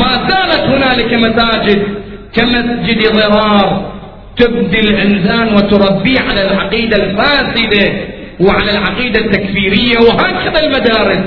[0.01, 1.81] ما زالت هنالك مساجد
[2.35, 3.91] كمسجد ضرار
[4.37, 7.85] تبدي الإنسان وتربيه على العقيدة الفاسدة
[8.39, 11.23] وعلى العقيدة التكفيرية وهكذا المدارس.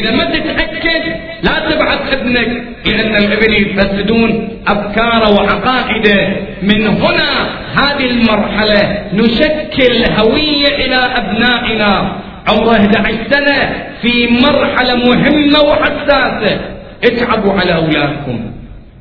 [0.00, 1.02] إذا ما تتأكد
[1.42, 2.62] لا تبعث ابنك.
[2.86, 6.36] لأن الابن يفسدون أفكاره وعقائده.
[6.62, 7.30] من هنا
[7.74, 12.16] هذه المرحلة نشكل هوية إلى أبنائنا.
[12.48, 16.60] عمره 11 سنة في مرحلة مهمة وحساسة.
[17.04, 18.52] اتعبوا على أولادكم.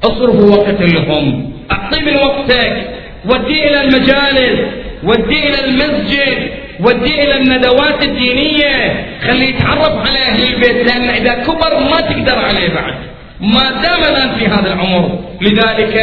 [0.03, 1.53] اصرفوا وقت لهم.
[1.71, 2.87] أعطي من وقتك.
[3.25, 4.59] ودي إلى المجالس.
[5.03, 6.51] ودي إلى المسجد.
[6.81, 9.05] وديه إلى الندوات الدينية.
[9.27, 12.93] خليه يتعرف على أهل البيت لأن إذا كبر ما تقدر عليه بعد.
[13.41, 15.19] ما دام الآن في هذا العمر.
[15.41, 15.95] لذلك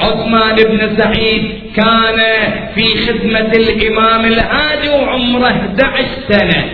[0.00, 1.42] عثمان بن سعيد
[1.76, 2.20] كان
[2.74, 6.64] في خدمة الإمام الهادي وعمره 11 سنة.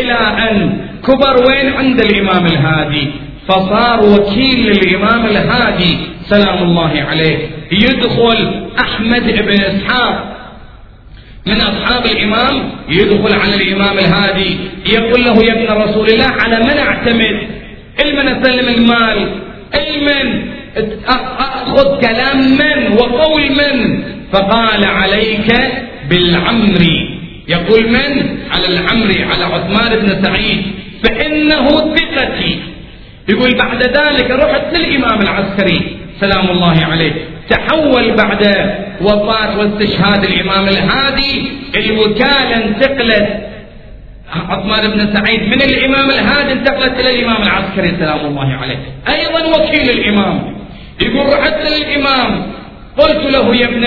[0.00, 0.12] إلى
[0.50, 3.10] أن كبر وين؟ عند الإمام الهادي.
[3.48, 7.38] فصار وكيل للإمام الهادي سلام الله عليه.
[7.72, 10.37] يدخل أحمد بن إسحاق.
[11.48, 14.56] من أصحاب الإمام يدخل على الإمام الهادي.
[14.86, 17.36] يقول له يا ابن رسول الله على من أعتمد؟
[18.04, 19.28] المن أسلم المال
[19.74, 20.48] المن
[21.38, 25.52] أخذ كلام من وقول من؟ فقال عليك
[26.10, 30.62] بالعمري يقول من؟ على العمري على عثمان بن سعيد.
[31.04, 32.60] فإنه ثقتي.
[33.28, 35.97] يقول بعد ذلك رحت للإمام العسكري.
[36.20, 37.12] سلام الله عليه.
[37.50, 38.42] تحول بعد
[39.00, 43.28] وفاة واستشهاد الإمام الهادي الوكالة انتقلت.
[44.48, 48.78] عثمان بن سعيد من الإمام الهادي انتقلت إلى الإمام العسكري سلام الله عليه.
[49.08, 50.56] أيضا وكيل الإمام.
[51.00, 52.42] يقول رحت للإمام.
[52.98, 53.86] قلت له يا ابن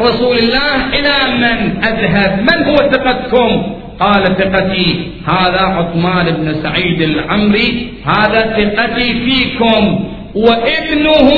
[0.00, 7.92] رسول الله إلى من أذهب؟ من هو ثقتكم؟ قال ثقتي هذا عثمان بن سعيد العمري.
[8.06, 10.12] هذا ثقتي فيكم.
[10.34, 11.30] وابنه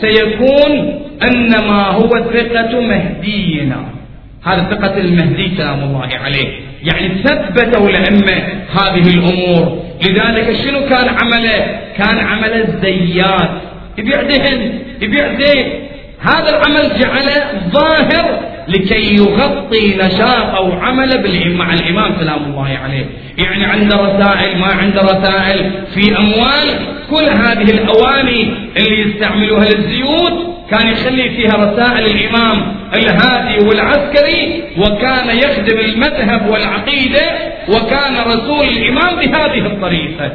[0.00, 3.84] سيكون أنما هو ثقة مهدينا.
[4.44, 6.48] هذا ثقة المهدي سلام الله عليه.
[6.82, 9.82] يعني ثبتوا الأئمة هذه الأمور.
[10.02, 13.50] لذلك شنو كان عمله؟ كان عمل الزيات.
[13.98, 15.66] يبيع دهن يبيع زيت
[16.20, 23.06] هذا العمل جعله ظاهر لكي يغطي نشاط أو عمله مع الإمام سلام الله عليه.
[23.38, 30.86] يعني عنده رسائل ما عنده رسائل في أموال كل هذه الأواني اللي يستعملوها للزيوت كان
[30.88, 37.20] يخلي فيها رسائل الإمام الهادي والعسكري وكان يخدم المذهب والعقيدة
[37.68, 40.32] وكان رسول الإمام بهذه الطريقة.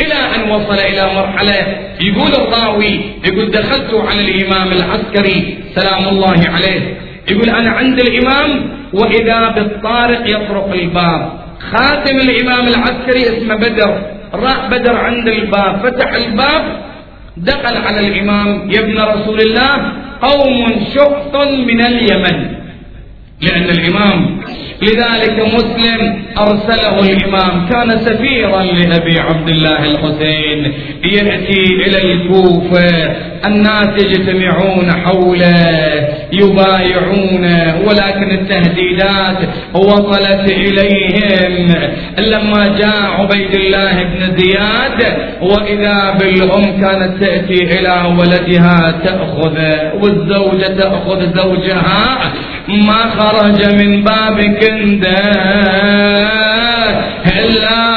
[0.00, 6.96] إلى أن وصل إلى مرحلة يقول الراوي يقول دخلت على الإمام العسكري سلام الله عليه.
[7.30, 11.32] يقول أنا عند الإمام وإذا بالطارق يطرق الباب.
[11.72, 13.98] خاتم الإمام العسكري اسمه بدر.
[14.34, 15.80] راح بدر عند الباب.
[15.82, 16.62] فتح الباب
[17.36, 18.70] دخل على الإمام.
[18.70, 19.92] يا ابن رسول الله
[20.22, 21.34] قوم شخص
[21.68, 22.46] من اليمن.
[23.40, 24.40] لأن الإمام
[24.82, 27.68] لذلك مسلم أرسله الإمام.
[27.68, 30.72] كان سفيرا لأبي عبد الله الحسين
[31.04, 33.16] يأتي إلى الكوفة
[33.46, 36.21] الناس يجتمعون حوله.
[36.32, 39.38] يبايعونه ولكن التهديدات
[39.74, 41.74] وصلت إليهم.
[42.18, 51.36] لما جاء عبيد الله بن زياد وإذا بالأم كانت تأتي إلى ولدها تأخذه والزوجة تأخذ
[51.36, 52.32] زوجها
[52.68, 55.18] ما خرج من باب كنده
[57.26, 57.91] إلا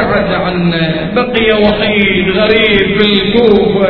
[0.00, 3.88] ابتعد عنه بقي وحيد غريب في الكوفة.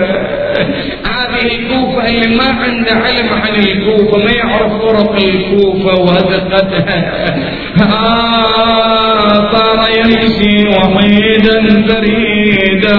[1.05, 7.35] هذه الكوفة اللي ما عنده علم عن الكوفة ما يعرف طرق الكوفة وهدقتها
[7.81, 12.97] آه صار يمشي وحيدا فريدا.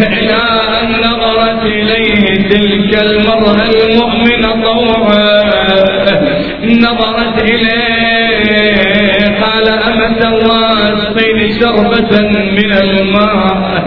[0.00, 0.42] إلى
[0.82, 5.44] أن نظرت إليه تلك المرأة المؤمنة طوعا.
[6.64, 7.83] نظرت إليه
[10.22, 12.10] الله اسقيني شربة
[12.58, 13.84] من الماء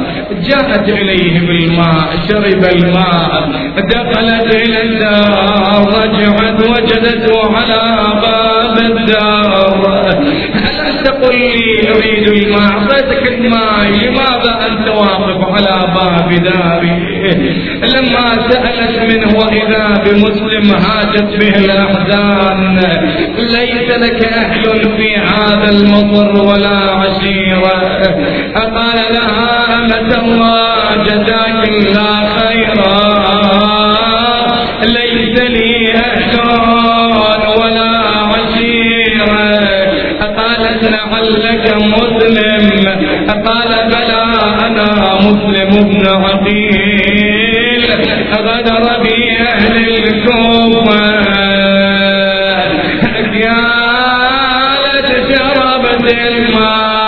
[0.50, 7.74] جاءت إليه بالماء شرب الماء دخلت إلى الدار رجعت وجدته على
[8.80, 10.10] الدار
[10.70, 17.18] ألا تقل لي أريد الماء أعطيتك الماء لماذا أنت واقف على باب داري؟
[17.82, 22.80] لما سألت منه وإذا بمسلم هاجت به الأحزان.
[23.38, 24.64] ليس لك أهل
[24.98, 27.78] في هذا المطر ولا عشيرة.
[28.56, 32.98] قال لها أمة الله جزاك الله خيرا.
[34.84, 36.40] ليس لي أهل
[37.62, 37.97] ولا
[41.12, 42.68] لعلك مسلم
[43.46, 44.24] قال بلى
[44.68, 47.84] أنا مسلم ابن عقيل
[48.34, 51.08] غدر بي أهل الكوفة.
[54.68, 57.07] قالت شربت الماء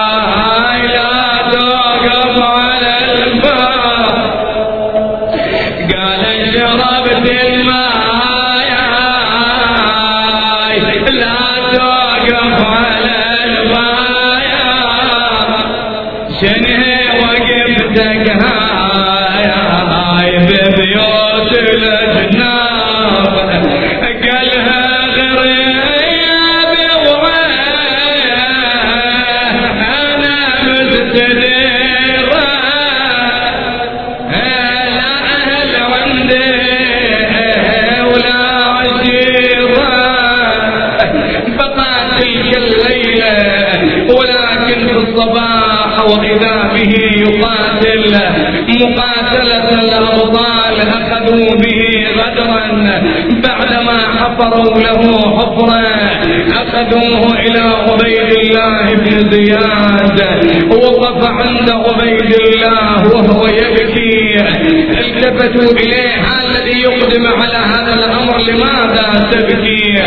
[65.29, 66.13] التفتوا إليه
[66.43, 68.37] الذي يقدم على هذا الأمر.
[68.41, 69.97] لماذا تبكي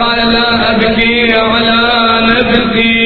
[0.00, 1.80] قال لا أبكي على
[2.26, 3.02] نفسي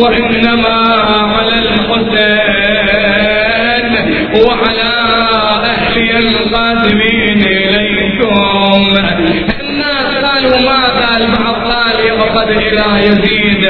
[0.00, 0.76] وإنما
[1.34, 2.90] على الحسين
[4.46, 4.92] وعلى
[5.64, 8.96] أهلي القادمين إليكم.
[9.60, 13.64] الناس قالوا ماذا؟ البعض قال يقصد إلى يزيد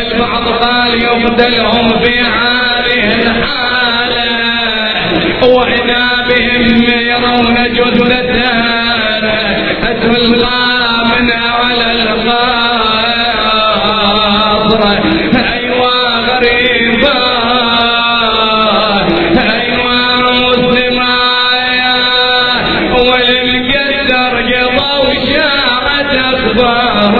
[0.00, 3.73] البعض قال يقتلهم في هذه الحالة
[5.44, 8.34] وإذا بهم يرون جثة
[10.02, 12.42] تلقى من على القصر
[15.52, 15.96] أيوا
[16.28, 17.20] غريبا
[19.38, 21.16] أيوا مسلما
[22.98, 24.34] وللقدر
[24.76, 27.14] قضوا شاعة أخباره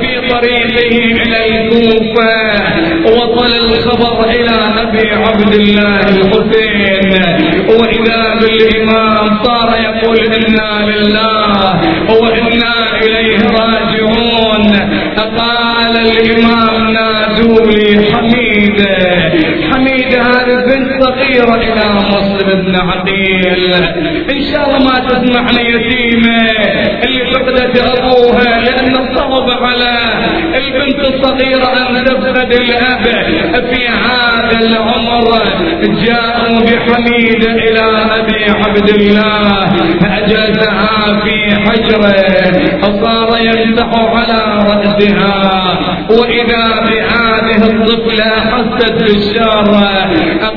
[0.00, 2.34] في طريقه إلى الكوفة.
[3.04, 7.12] وصل الخبر إلى أبي عبد الله الحسين.
[7.68, 11.80] وإذا بالإمام صار يقول إنا لله
[12.20, 14.72] وإنا إليه راجعون.
[15.38, 18.96] قال الإمام نادوا لي حميدة
[19.72, 23.74] حميدة هذه بنت صغيرة إلى مسلم بن عقيل
[24.34, 26.42] إن شاء الله ما تسمعنا يتيمة.
[27.04, 29.92] اللي فقدت أبوها لأن صعب على
[30.58, 33.04] البنت الصغيرة أن تفقد الأب
[33.70, 35.42] في هذا العمر.
[36.06, 37.84] جاءوا بحميدة إلى
[38.18, 39.72] أبي عبد الله.
[40.18, 41.31] أجازها في
[41.66, 42.12] حجره
[42.82, 44.40] فصار يمسح على
[44.70, 45.78] رأسها.
[46.10, 49.70] وإذا بهذه الطفلة حست بالشر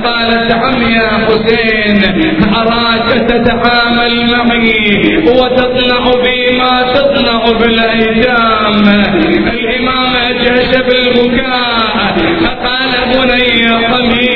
[0.06, 1.99] قالت عم يا حسين
[2.56, 4.14] أراك تتعامل
[4.47, 5.18] معي
[6.24, 8.84] بي ما تصنع بالأيتام.
[9.53, 12.16] الإمام جهش بالبكاء
[12.66, 14.34] قال بني حميد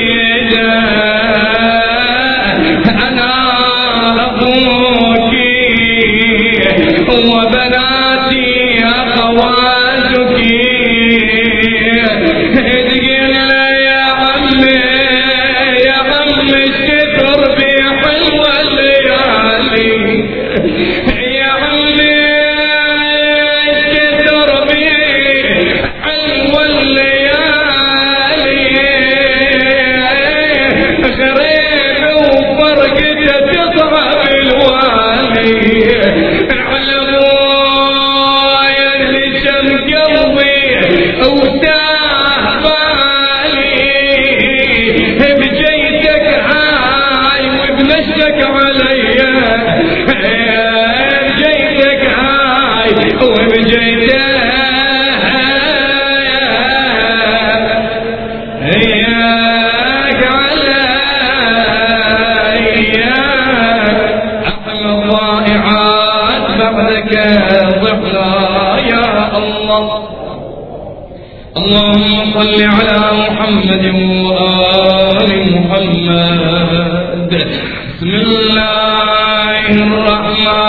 [71.58, 73.86] اللهم صل على محمد
[74.30, 80.69] وآل محمد بسم الله الرحمن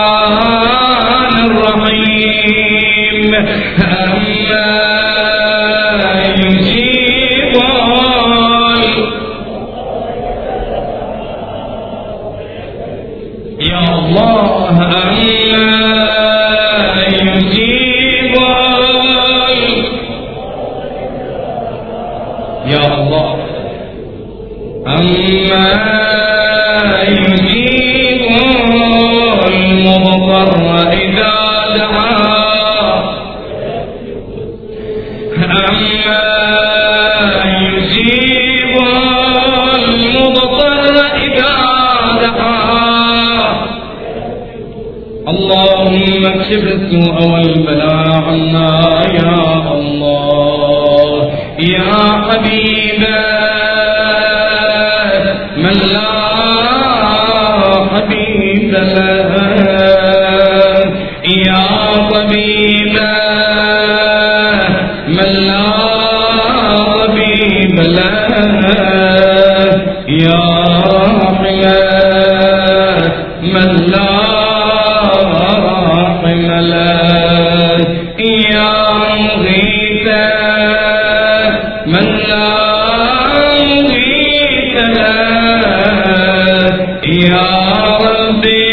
[88.04, 88.66] ربی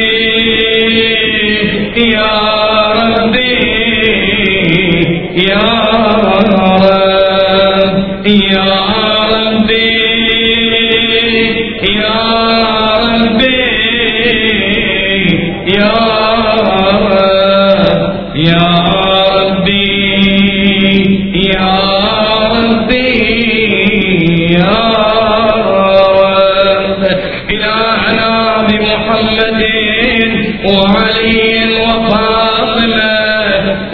[1.96, 2.36] یا
[2.94, 3.54] ربی
[5.48, 5.77] یا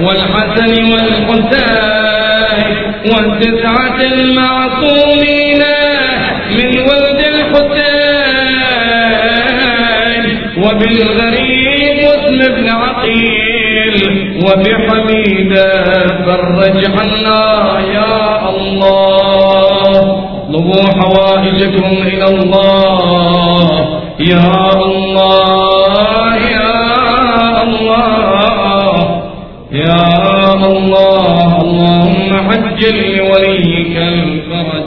[0.05, 2.63] والحسن والحسين
[3.11, 5.61] والتسعة المعصومين
[6.57, 7.21] من ولد
[9.33, 10.23] الحسين
[10.57, 13.95] وبالغريب مسلم بن عقيل
[14.45, 15.67] وبحميدة
[16.25, 17.43] فرج عنا
[17.93, 20.23] يا الله.
[20.43, 23.67] اطلبوا حوائجكم إلى الله.
[24.19, 24.72] يا
[32.83, 34.83] وعجل لوليك الفرج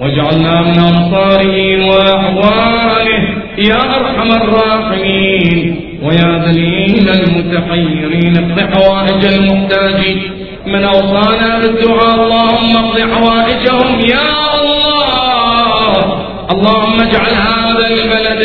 [0.00, 3.28] واجعلنا من أنصاره وأحواله.
[3.58, 5.80] يا أرحم الراحمين.
[6.02, 8.36] ويا ذليل المتحيرين.
[8.36, 10.22] اقض حوائج المحتاجين
[10.66, 12.14] من أوصانا بالدعاء.
[12.14, 14.00] اللهم اقض حوائجهم.
[14.00, 14.30] يا
[14.62, 16.24] الله.
[16.50, 18.42] اللهم اجعل هذا البلد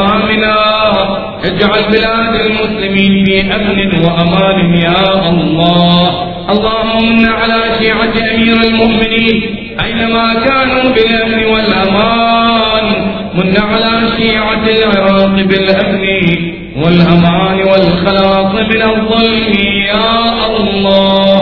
[0.00, 0.56] آمنا.
[1.44, 4.76] اجعل بلاد المسلمين في أمن وأمان.
[4.76, 6.31] يا الله.
[6.52, 9.36] اللهم على شيعة أمير المؤمنين
[9.84, 12.86] أينما كانوا بالأمن والأمان
[13.34, 16.04] من على شيعة العراق بالأمن
[16.82, 19.54] والأمان والخلاص من الظلم.
[19.86, 20.10] يا
[20.60, 21.40] الله.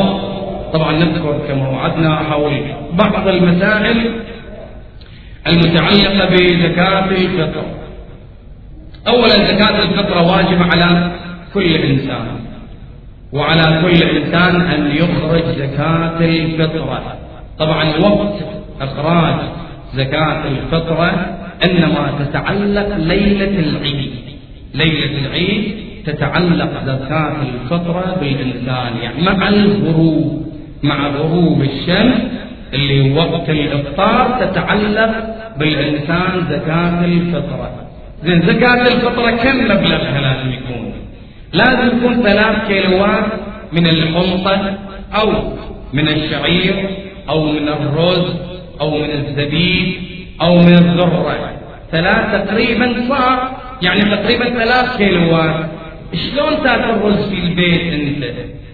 [0.73, 3.99] طبعا نذكر كما وعدنا حول بعض المسائل
[5.47, 7.65] المتعلقة بزكاة الفطر.
[9.09, 11.11] أولا زكاة الفطر واجب على
[11.55, 12.27] كل إنسان.
[13.33, 17.17] وعلى كل إنسان أن يخرج زكاة الفطرة.
[17.59, 18.35] طبعا وقت
[18.81, 19.35] إخراج
[19.95, 24.11] زكاة الفطرة إنما تتعلق ليلة العيد.
[24.75, 25.75] ليلة العيد
[26.07, 30.47] تتعلق زكاة الفطرة بالإنسان يعني مع الغروب
[30.83, 32.21] مع غروب الشمس
[32.75, 35.11] اللي وقت الإفطار تتعلق
[35.59, 37.71] بالإنسان زكاة الفطرة.
[38.25, 40.93] زين زكاة الفطرة كم مبلغها لازم يكون؟
[41.53, 43.27] لازم يكون ثلاث كيلوات
[43.73, 44.79] من الحنطة
[45.15, 45.53] أو
[45.93, 46.89] من الشعير
[47.29, 48.37] أو من الرز
[48.81, 49.95] أو من الزبيب
[50.43, 51.51] أو من الذرة
[51.93, 53.51] ثلاث تقريبا صار
[53.83, 55.55] يعني تقريبا ثلاث كيلوات.
[56.15, 58.25] شلون تاكل رز في البيت أنت؟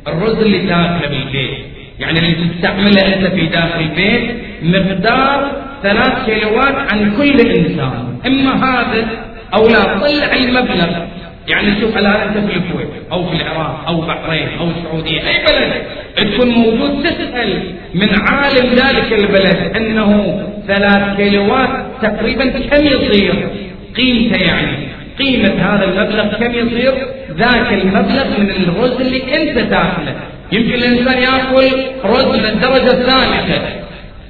[0.08, 1.58] الرز اللي تاكله بالبيت
[1.98, 4.36] يعني اللي تستعمله أنت في داخل البيت.
[4.62, 5.52] مقدار
[5.82, 8.18] ثلاث كيلوات عن كل إنسان.
[8.26, 9.08] إما هذا
[9.54, 11.06] أو لا طلع المبلغ.
[11.48, 15.82] يعني شوف الان انت في الكويت أو في العراق أو بحرين أو السعودية أي بلد
[16.16, 21.70] تكون موجود تسأل من عالم ذلك البلد أنه ثلاث كيلوات
[22.02, 23.48] تقريبا كم يصير؟
[23.96, 24.88] قيمته يعني
[25.18, 26.92] قيمة هذا المبلغ كم يصير؟
[27.30, 30.16] ذاك المبلغ من الرز اللي أنت تأكله.
[30.52, 31.70] يمكن الإنسان يأكل
[32.04, 33.62] رز من الدرجة الثالثة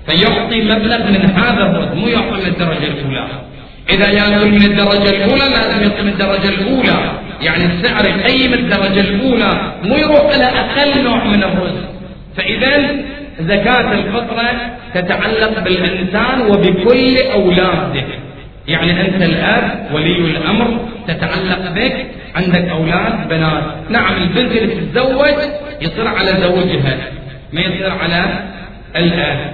[0.06, 3.26] فيعطي مبلغ من هذا الرز مو يعطي من الدرجة الأولى.
[3.90, 7.12] إذا ياكل من الدرجة الأولى لازم يعطي من الدرجة الأولى.
[7.42, 11.84] يعني السعر يقيم الدرجة الأولى مو يروح إلى أقل نوع من الرز
[12.36, 12.96] فإذا
[13.40, 18.04] زكاة الفطرة تتعلق بالإنسان وبكل أولاده.
[18.68, 23.62] يعني أنت الأب ولي الأمر تتعلق بك عندك أولاد بنات.
[23.88, 25.34] نعم البنت اللي تتزوج
[25.80, 26.96] يصير على زوجها
[27.52, 28.24] ما يصير على
[28.96, 29.52] الأب.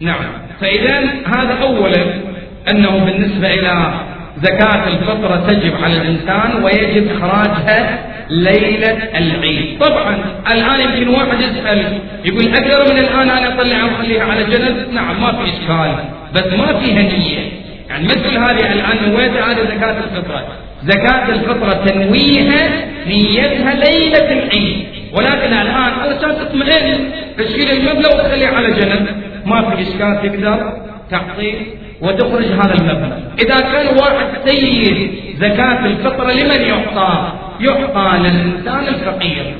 [0.00, 0.24] نعم
[0.60, 2.33] فإذا هذا أولا.
[2.68, 3.94] أنه بالنسبة إلى
[4.42, 7.98] زكاة الفطرة تجب على الإنسان ويجب إخراجها
[8.30, 9.78] ليلة العيد.
[9.80, 10.18] طبعا
[10.52, 15.32] الآن يمكن واحد يسأل يقول أقدر من الآن أنا أطلع وأخليها على جنب؟ نعم ما
[15.32, 15.94] في إشكال
[16.34, 17.48] بس ما فيها نية
[17.88, 20.46] يعني مثل هذه الآن نويتها هذه زكاة الفطرة
[20.82, 22.68] زكاة الفطرة تنويها
[23.06, 24.86] نيتها ليلة العيد.
[25.12, 29.06] ولكن الآن علشان تطمئن تشيل المبلغ وتخليه على جنب.
[29.46, 30.72] ما في إشكال تقدر؟
[31.10, 31.54] تعطيه
[32.00, 39.54] وتخرج هذا المبلغ إذا كان واحد سيد زكاة الفطرة لمن يعطى؟ يعطى للإنسان الفقير.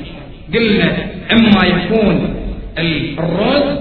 [0.53, 0.97] قلنا
[1.31, 2.35] إما يكون
[3.19, 3.79] الرز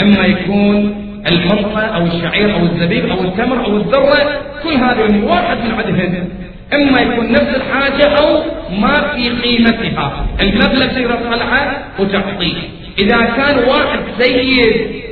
[0.00, 5.74] إما يكون الحنطة أو الشعير أو الزبيب أو التمر أو الذرة كل هذه واحد من
[5.78, 6.28] عدهن
[6.74, 8.42] إما يكون نفس الحاجة أو
[8.80, 10.26] ما في قيمتها.
[10.40, 12.56] المبلغ تقدر تطلعه وتعطيه.
[12.98, 15.03] إذا كان واحد سيد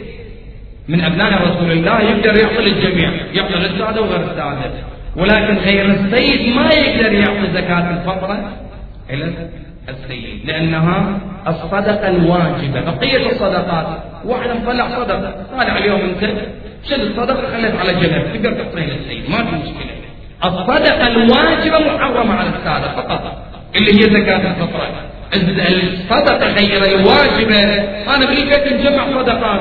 [0.89, 4.71] من أبناء رسول الله يقدر يعطي للجميع يعطي للسادة وغير السادة
[5.17, 8.53] ولكن غير السيد ما يقدر يعطي زكاة الفطرة
[9.11, 9.33] إلى
[9.89, 11.19] السيد لأنها
[11.49, 13.87] الصدقة الواجبة بقية الصدقات.
[14.25, 16.31] واحد مطلع صدقة طالع اليوم أنت
[16.91, 19.93] شد الصدقة خليت على جنب تقدر تعطيها للسيد ما في مشكلة.
[20.45, 23.43] الصدقة الواجبة محرمة على السادة فقط
[23.77, 24.89] اللي هي زكاة الفطرة
[25.33, 27.61] الصدقة غير الواجبة.
[28.15, 29.61] أنا بالبيت نجمع صدقات.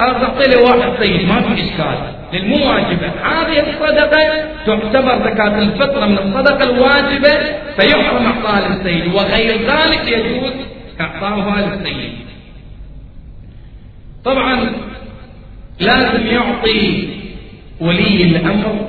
[0.00, 1.98] أعطي لي واحد سيد ما في إشكال.
[2.32, 7.30] لأن مو واجبة هذه الصدقة تعتبر زكاة الفطرة من الصدقة الواجبة
[7.76, 9.14] فيحرم إعطاها للسيد.
[9.14, 10.52] وغير ذلك يجوز
[11.00, 12.12] إعطاؤها للسيد.
[14.24, 14.72] طبعا
[15.80, 17.08] لازم يعطي
[17.80, 18.88] ولي الأمر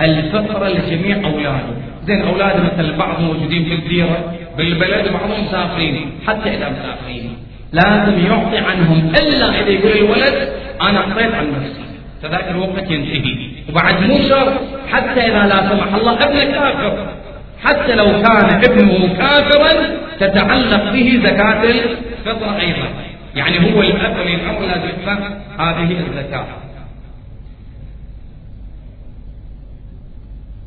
[0.00, 1.76] الفطرة لجميع أولاده.
[2.06, 7.36] زين أولاده مثلا بعض موجودين في الديرة بالبلد وبعضهم مسافرين حتى إذا مسافرين.
[7.72, 10.48] لازم يعطي عنهم إلا إذا يقول الولد
[10.82, 11.82] أنا أعطيت عن نفسي.
[12.22, 13.48] فذاك الوقت ينتهي.
[13.68, 14.52] وبعد مو شرط
[14.92, 17.06] حتى إذا لا سمح الله ابنك كافر.
[17.64, 19.72] حتى لو كان ابنه كافرا
[20.20, 22.88] تتعلق به زكاة الفطرة أيضا.
[23.36, 25.18] يعني هو الأب الأمر لازم يدفع
[25.58, 26.46] هذه الزكاة.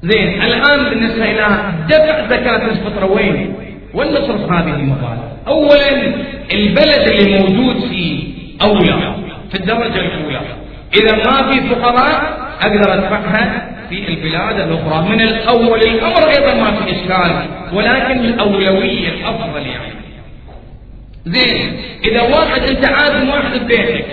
[0.04, 3.56] زين الآن بالنسبة إلى دفع زكاة الفطرة وين؟
[3.96, 5.18] وين نصرف هذه المبالغ؟
[5.48, 6.14] أولا
[6.52, 8.24] البلد اللي موجود فيه
[8.62, 9.16] أولى
[9.50, 10.42] في الدرجة الأولى.
[10.96, 15.10] إذا ما في فقراء أقدر أدفعها في البلاد الأخرى.
[15.10, 19.96] من الأول الأمر أيضا ما في إشكال ولكن الأولوية الأفضل يعني.
[21.26, 24.06] زين إذا واحد أنت عازم واحد ببيتك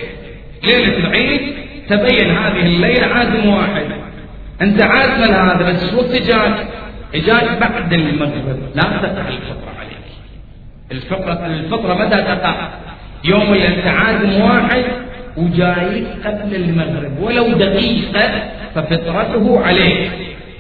[0.65, 1.55] ليلة العيد
[1.89, 3.87] تبين هذه الليلة عازم واحد.
[4.63, 6.67] أنت عازم هذا بس شو تجاك
[7.15, 9.72] إجاك بعد المغرب لا تقع الفطرة
[10.93, 12.55] عليك الفطرة متى تقع.
[13.25, 14.85] يوم اللي أنت عازم واحد
[15.37, 17.19] وجايك قبل المغرب.
[17.21, 18.31] ولو دقيقة
[18.75, 20.11] ففطرته عليك.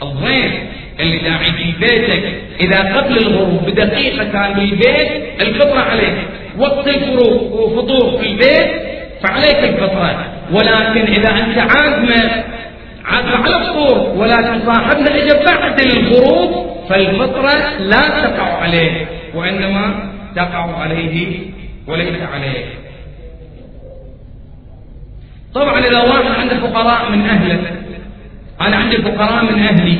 [0.02, 0.52] الضيف
[1.00, 6.14] اللي داعي في بيتك إذا قبل الغروب بدقيقة كان بالبيت الفطرة عليك.
[6.58, 8.70] وقت الفطور في البيت
[9.22, 10.26] فعليك الفطرة.
[10.52, 12.44] ولكن إذا أنت عازمة
[13.04, 21.38] عازمة على الفطور ولكن صاحبنا إجا بعد الغروب فالفطرة لا تقع عليه وإنما تقع عليه
[21.86, 22.64] وليس عليه.
[25.54, 27.60] طبعا إذا واحد عنده فقراء من أهله
[28.60, 29.98] أنا عندي فقراء من أهلي.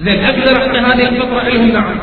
[0.00, 1.98] زين أقدر أعطي هذه الفطرة لهم نعم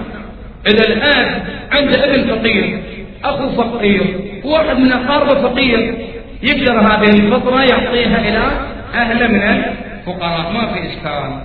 [0.67, 2.83] إذا الآن عنده ابن فقير
[3.23, 5.95] أخو فقير واحد من أقاربه فقير
[6.43, 10.51] يقدر هذه الفطرة يعطيها إلى أهله من الفقراء.
[10.51, 11.41] ما في إشكال.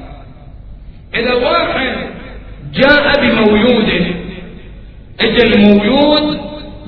[1.14, 1.96] إذا واحد
[2.74, 4.16] جاء بمولود
[5.20, 6.38] اجى المولود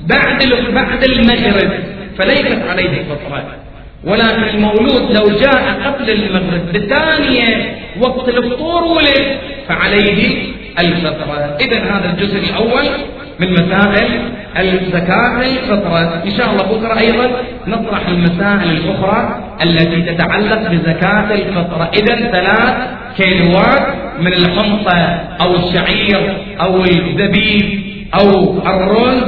[0.07, 1.71] بعد بعد المغرب
[2.17, 3.43] فليست عليه الفطرة
[4.03, 10.37] ولكن المولود لو جاء قبل المغرب بثانية وقت الفطور ولد فعليه
[10.79, 12.83] الفطرة إذا هذا الجزء الأول
[13.39, 14.21] من مسائل
[14.57, 17.31] الزكاة الفطرة إن شاء الله بكرة أيضا
[17.67, 22.73] نطرح المسائل الأخرى التي تتعلق بزكاة الفطرة إذا ثلاث
[23.17, 23.87] كيلوات
[24.19, 24.97] من الحنطة
[25.41, 27.78] أو الشعير أو الزبيب
[28.13, 29.23] أو الرز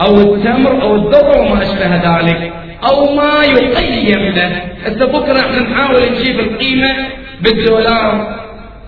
[0.00, 2.52] أو التمر أو الذرة وما أشبه ذلك
[2.90, 6.94] أو ما يقيم له هسه بكرة إحنا نحاول نجيب القيمة
[7.40, 8.34] بالدولار.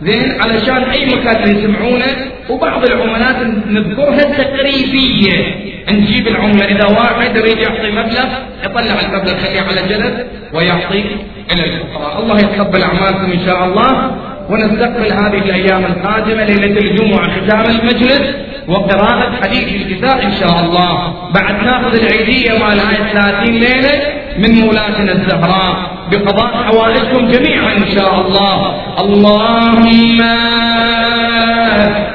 [0.03, 2.17] زين؟ علشان أي مكان يسمعونه
[2.51, 3.37] وبعض العملات
[3.67, 5.55] نذكرها تقريبية.
[5.91, 6.65] نجيب العملة.
[6.65, 8.29] إذا واحد يريد يعطي مبلغ
[8.65, 11.05] يطلع المبلغ يخليه على جلد ويعطي
[11.53, 12.23] إلى الفقراء.
[12.23, 14.17] الله يتقبل أعمالكم إن شاء الله
[14.51, 18.23] ونستقبل هذه الأيام القادمة ليلة الجمعة ختام المجلس.
[18.69, 21.15] وقراءة حديث الكتاب إن شاء الله.
[21.35, 24.03] بعد ناخذ العيدية مال هاي 30 ليلة
[24.39, 25.75] من مولاتنا الزهراء
[26.11, 28.75] بقضاء حوائجكم جميعا إن شاء الله.
[29.01, 30.19] اللهم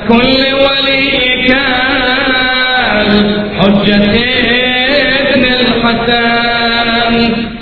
[0.09, 1.55] كل وليك
[3.59, 4.05] حجة
[5.31, 7.15] ابن الحسن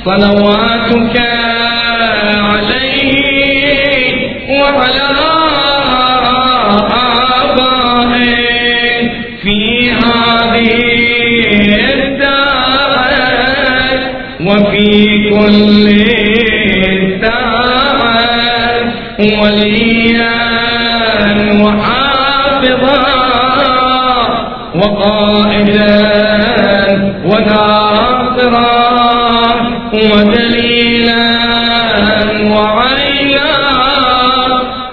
[0.05, 1.17] صلواتك
[2.49, 3.13] عليه
[4.49, 5.28] وعلى
[15.29, 15.85] كل
[17.21, 20.29] ساعة وليا
[21.63, 22.99] وحافظا
[24.75, 25.99] وقائدا
[27.25, 28.69] وناصرا
[29.93, 31.25] ودليلا
[32.53, 33.51] وعينا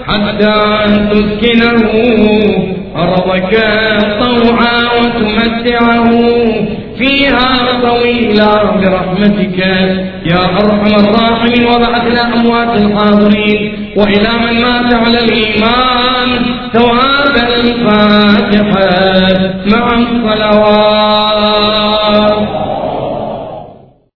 [0.09, 0.55] حتى
[1.11, 1.93] تسكنه
[2.97, 3.53] أرضك
[4.21, 4.86] طوعا
[5.47, 6.11] وتمتعه
[6.99, 9.59] فيها طويلا برحمتك
[10.27, 13.93] يا أرحم الراحمين وبعثنا أموات الحاضرين.
[13.97, 16.29] وإلى من مات على الإيمان
[16.73, 18.87] ثواب الفاتحة.
[19.73, 20.96] مع الصلوات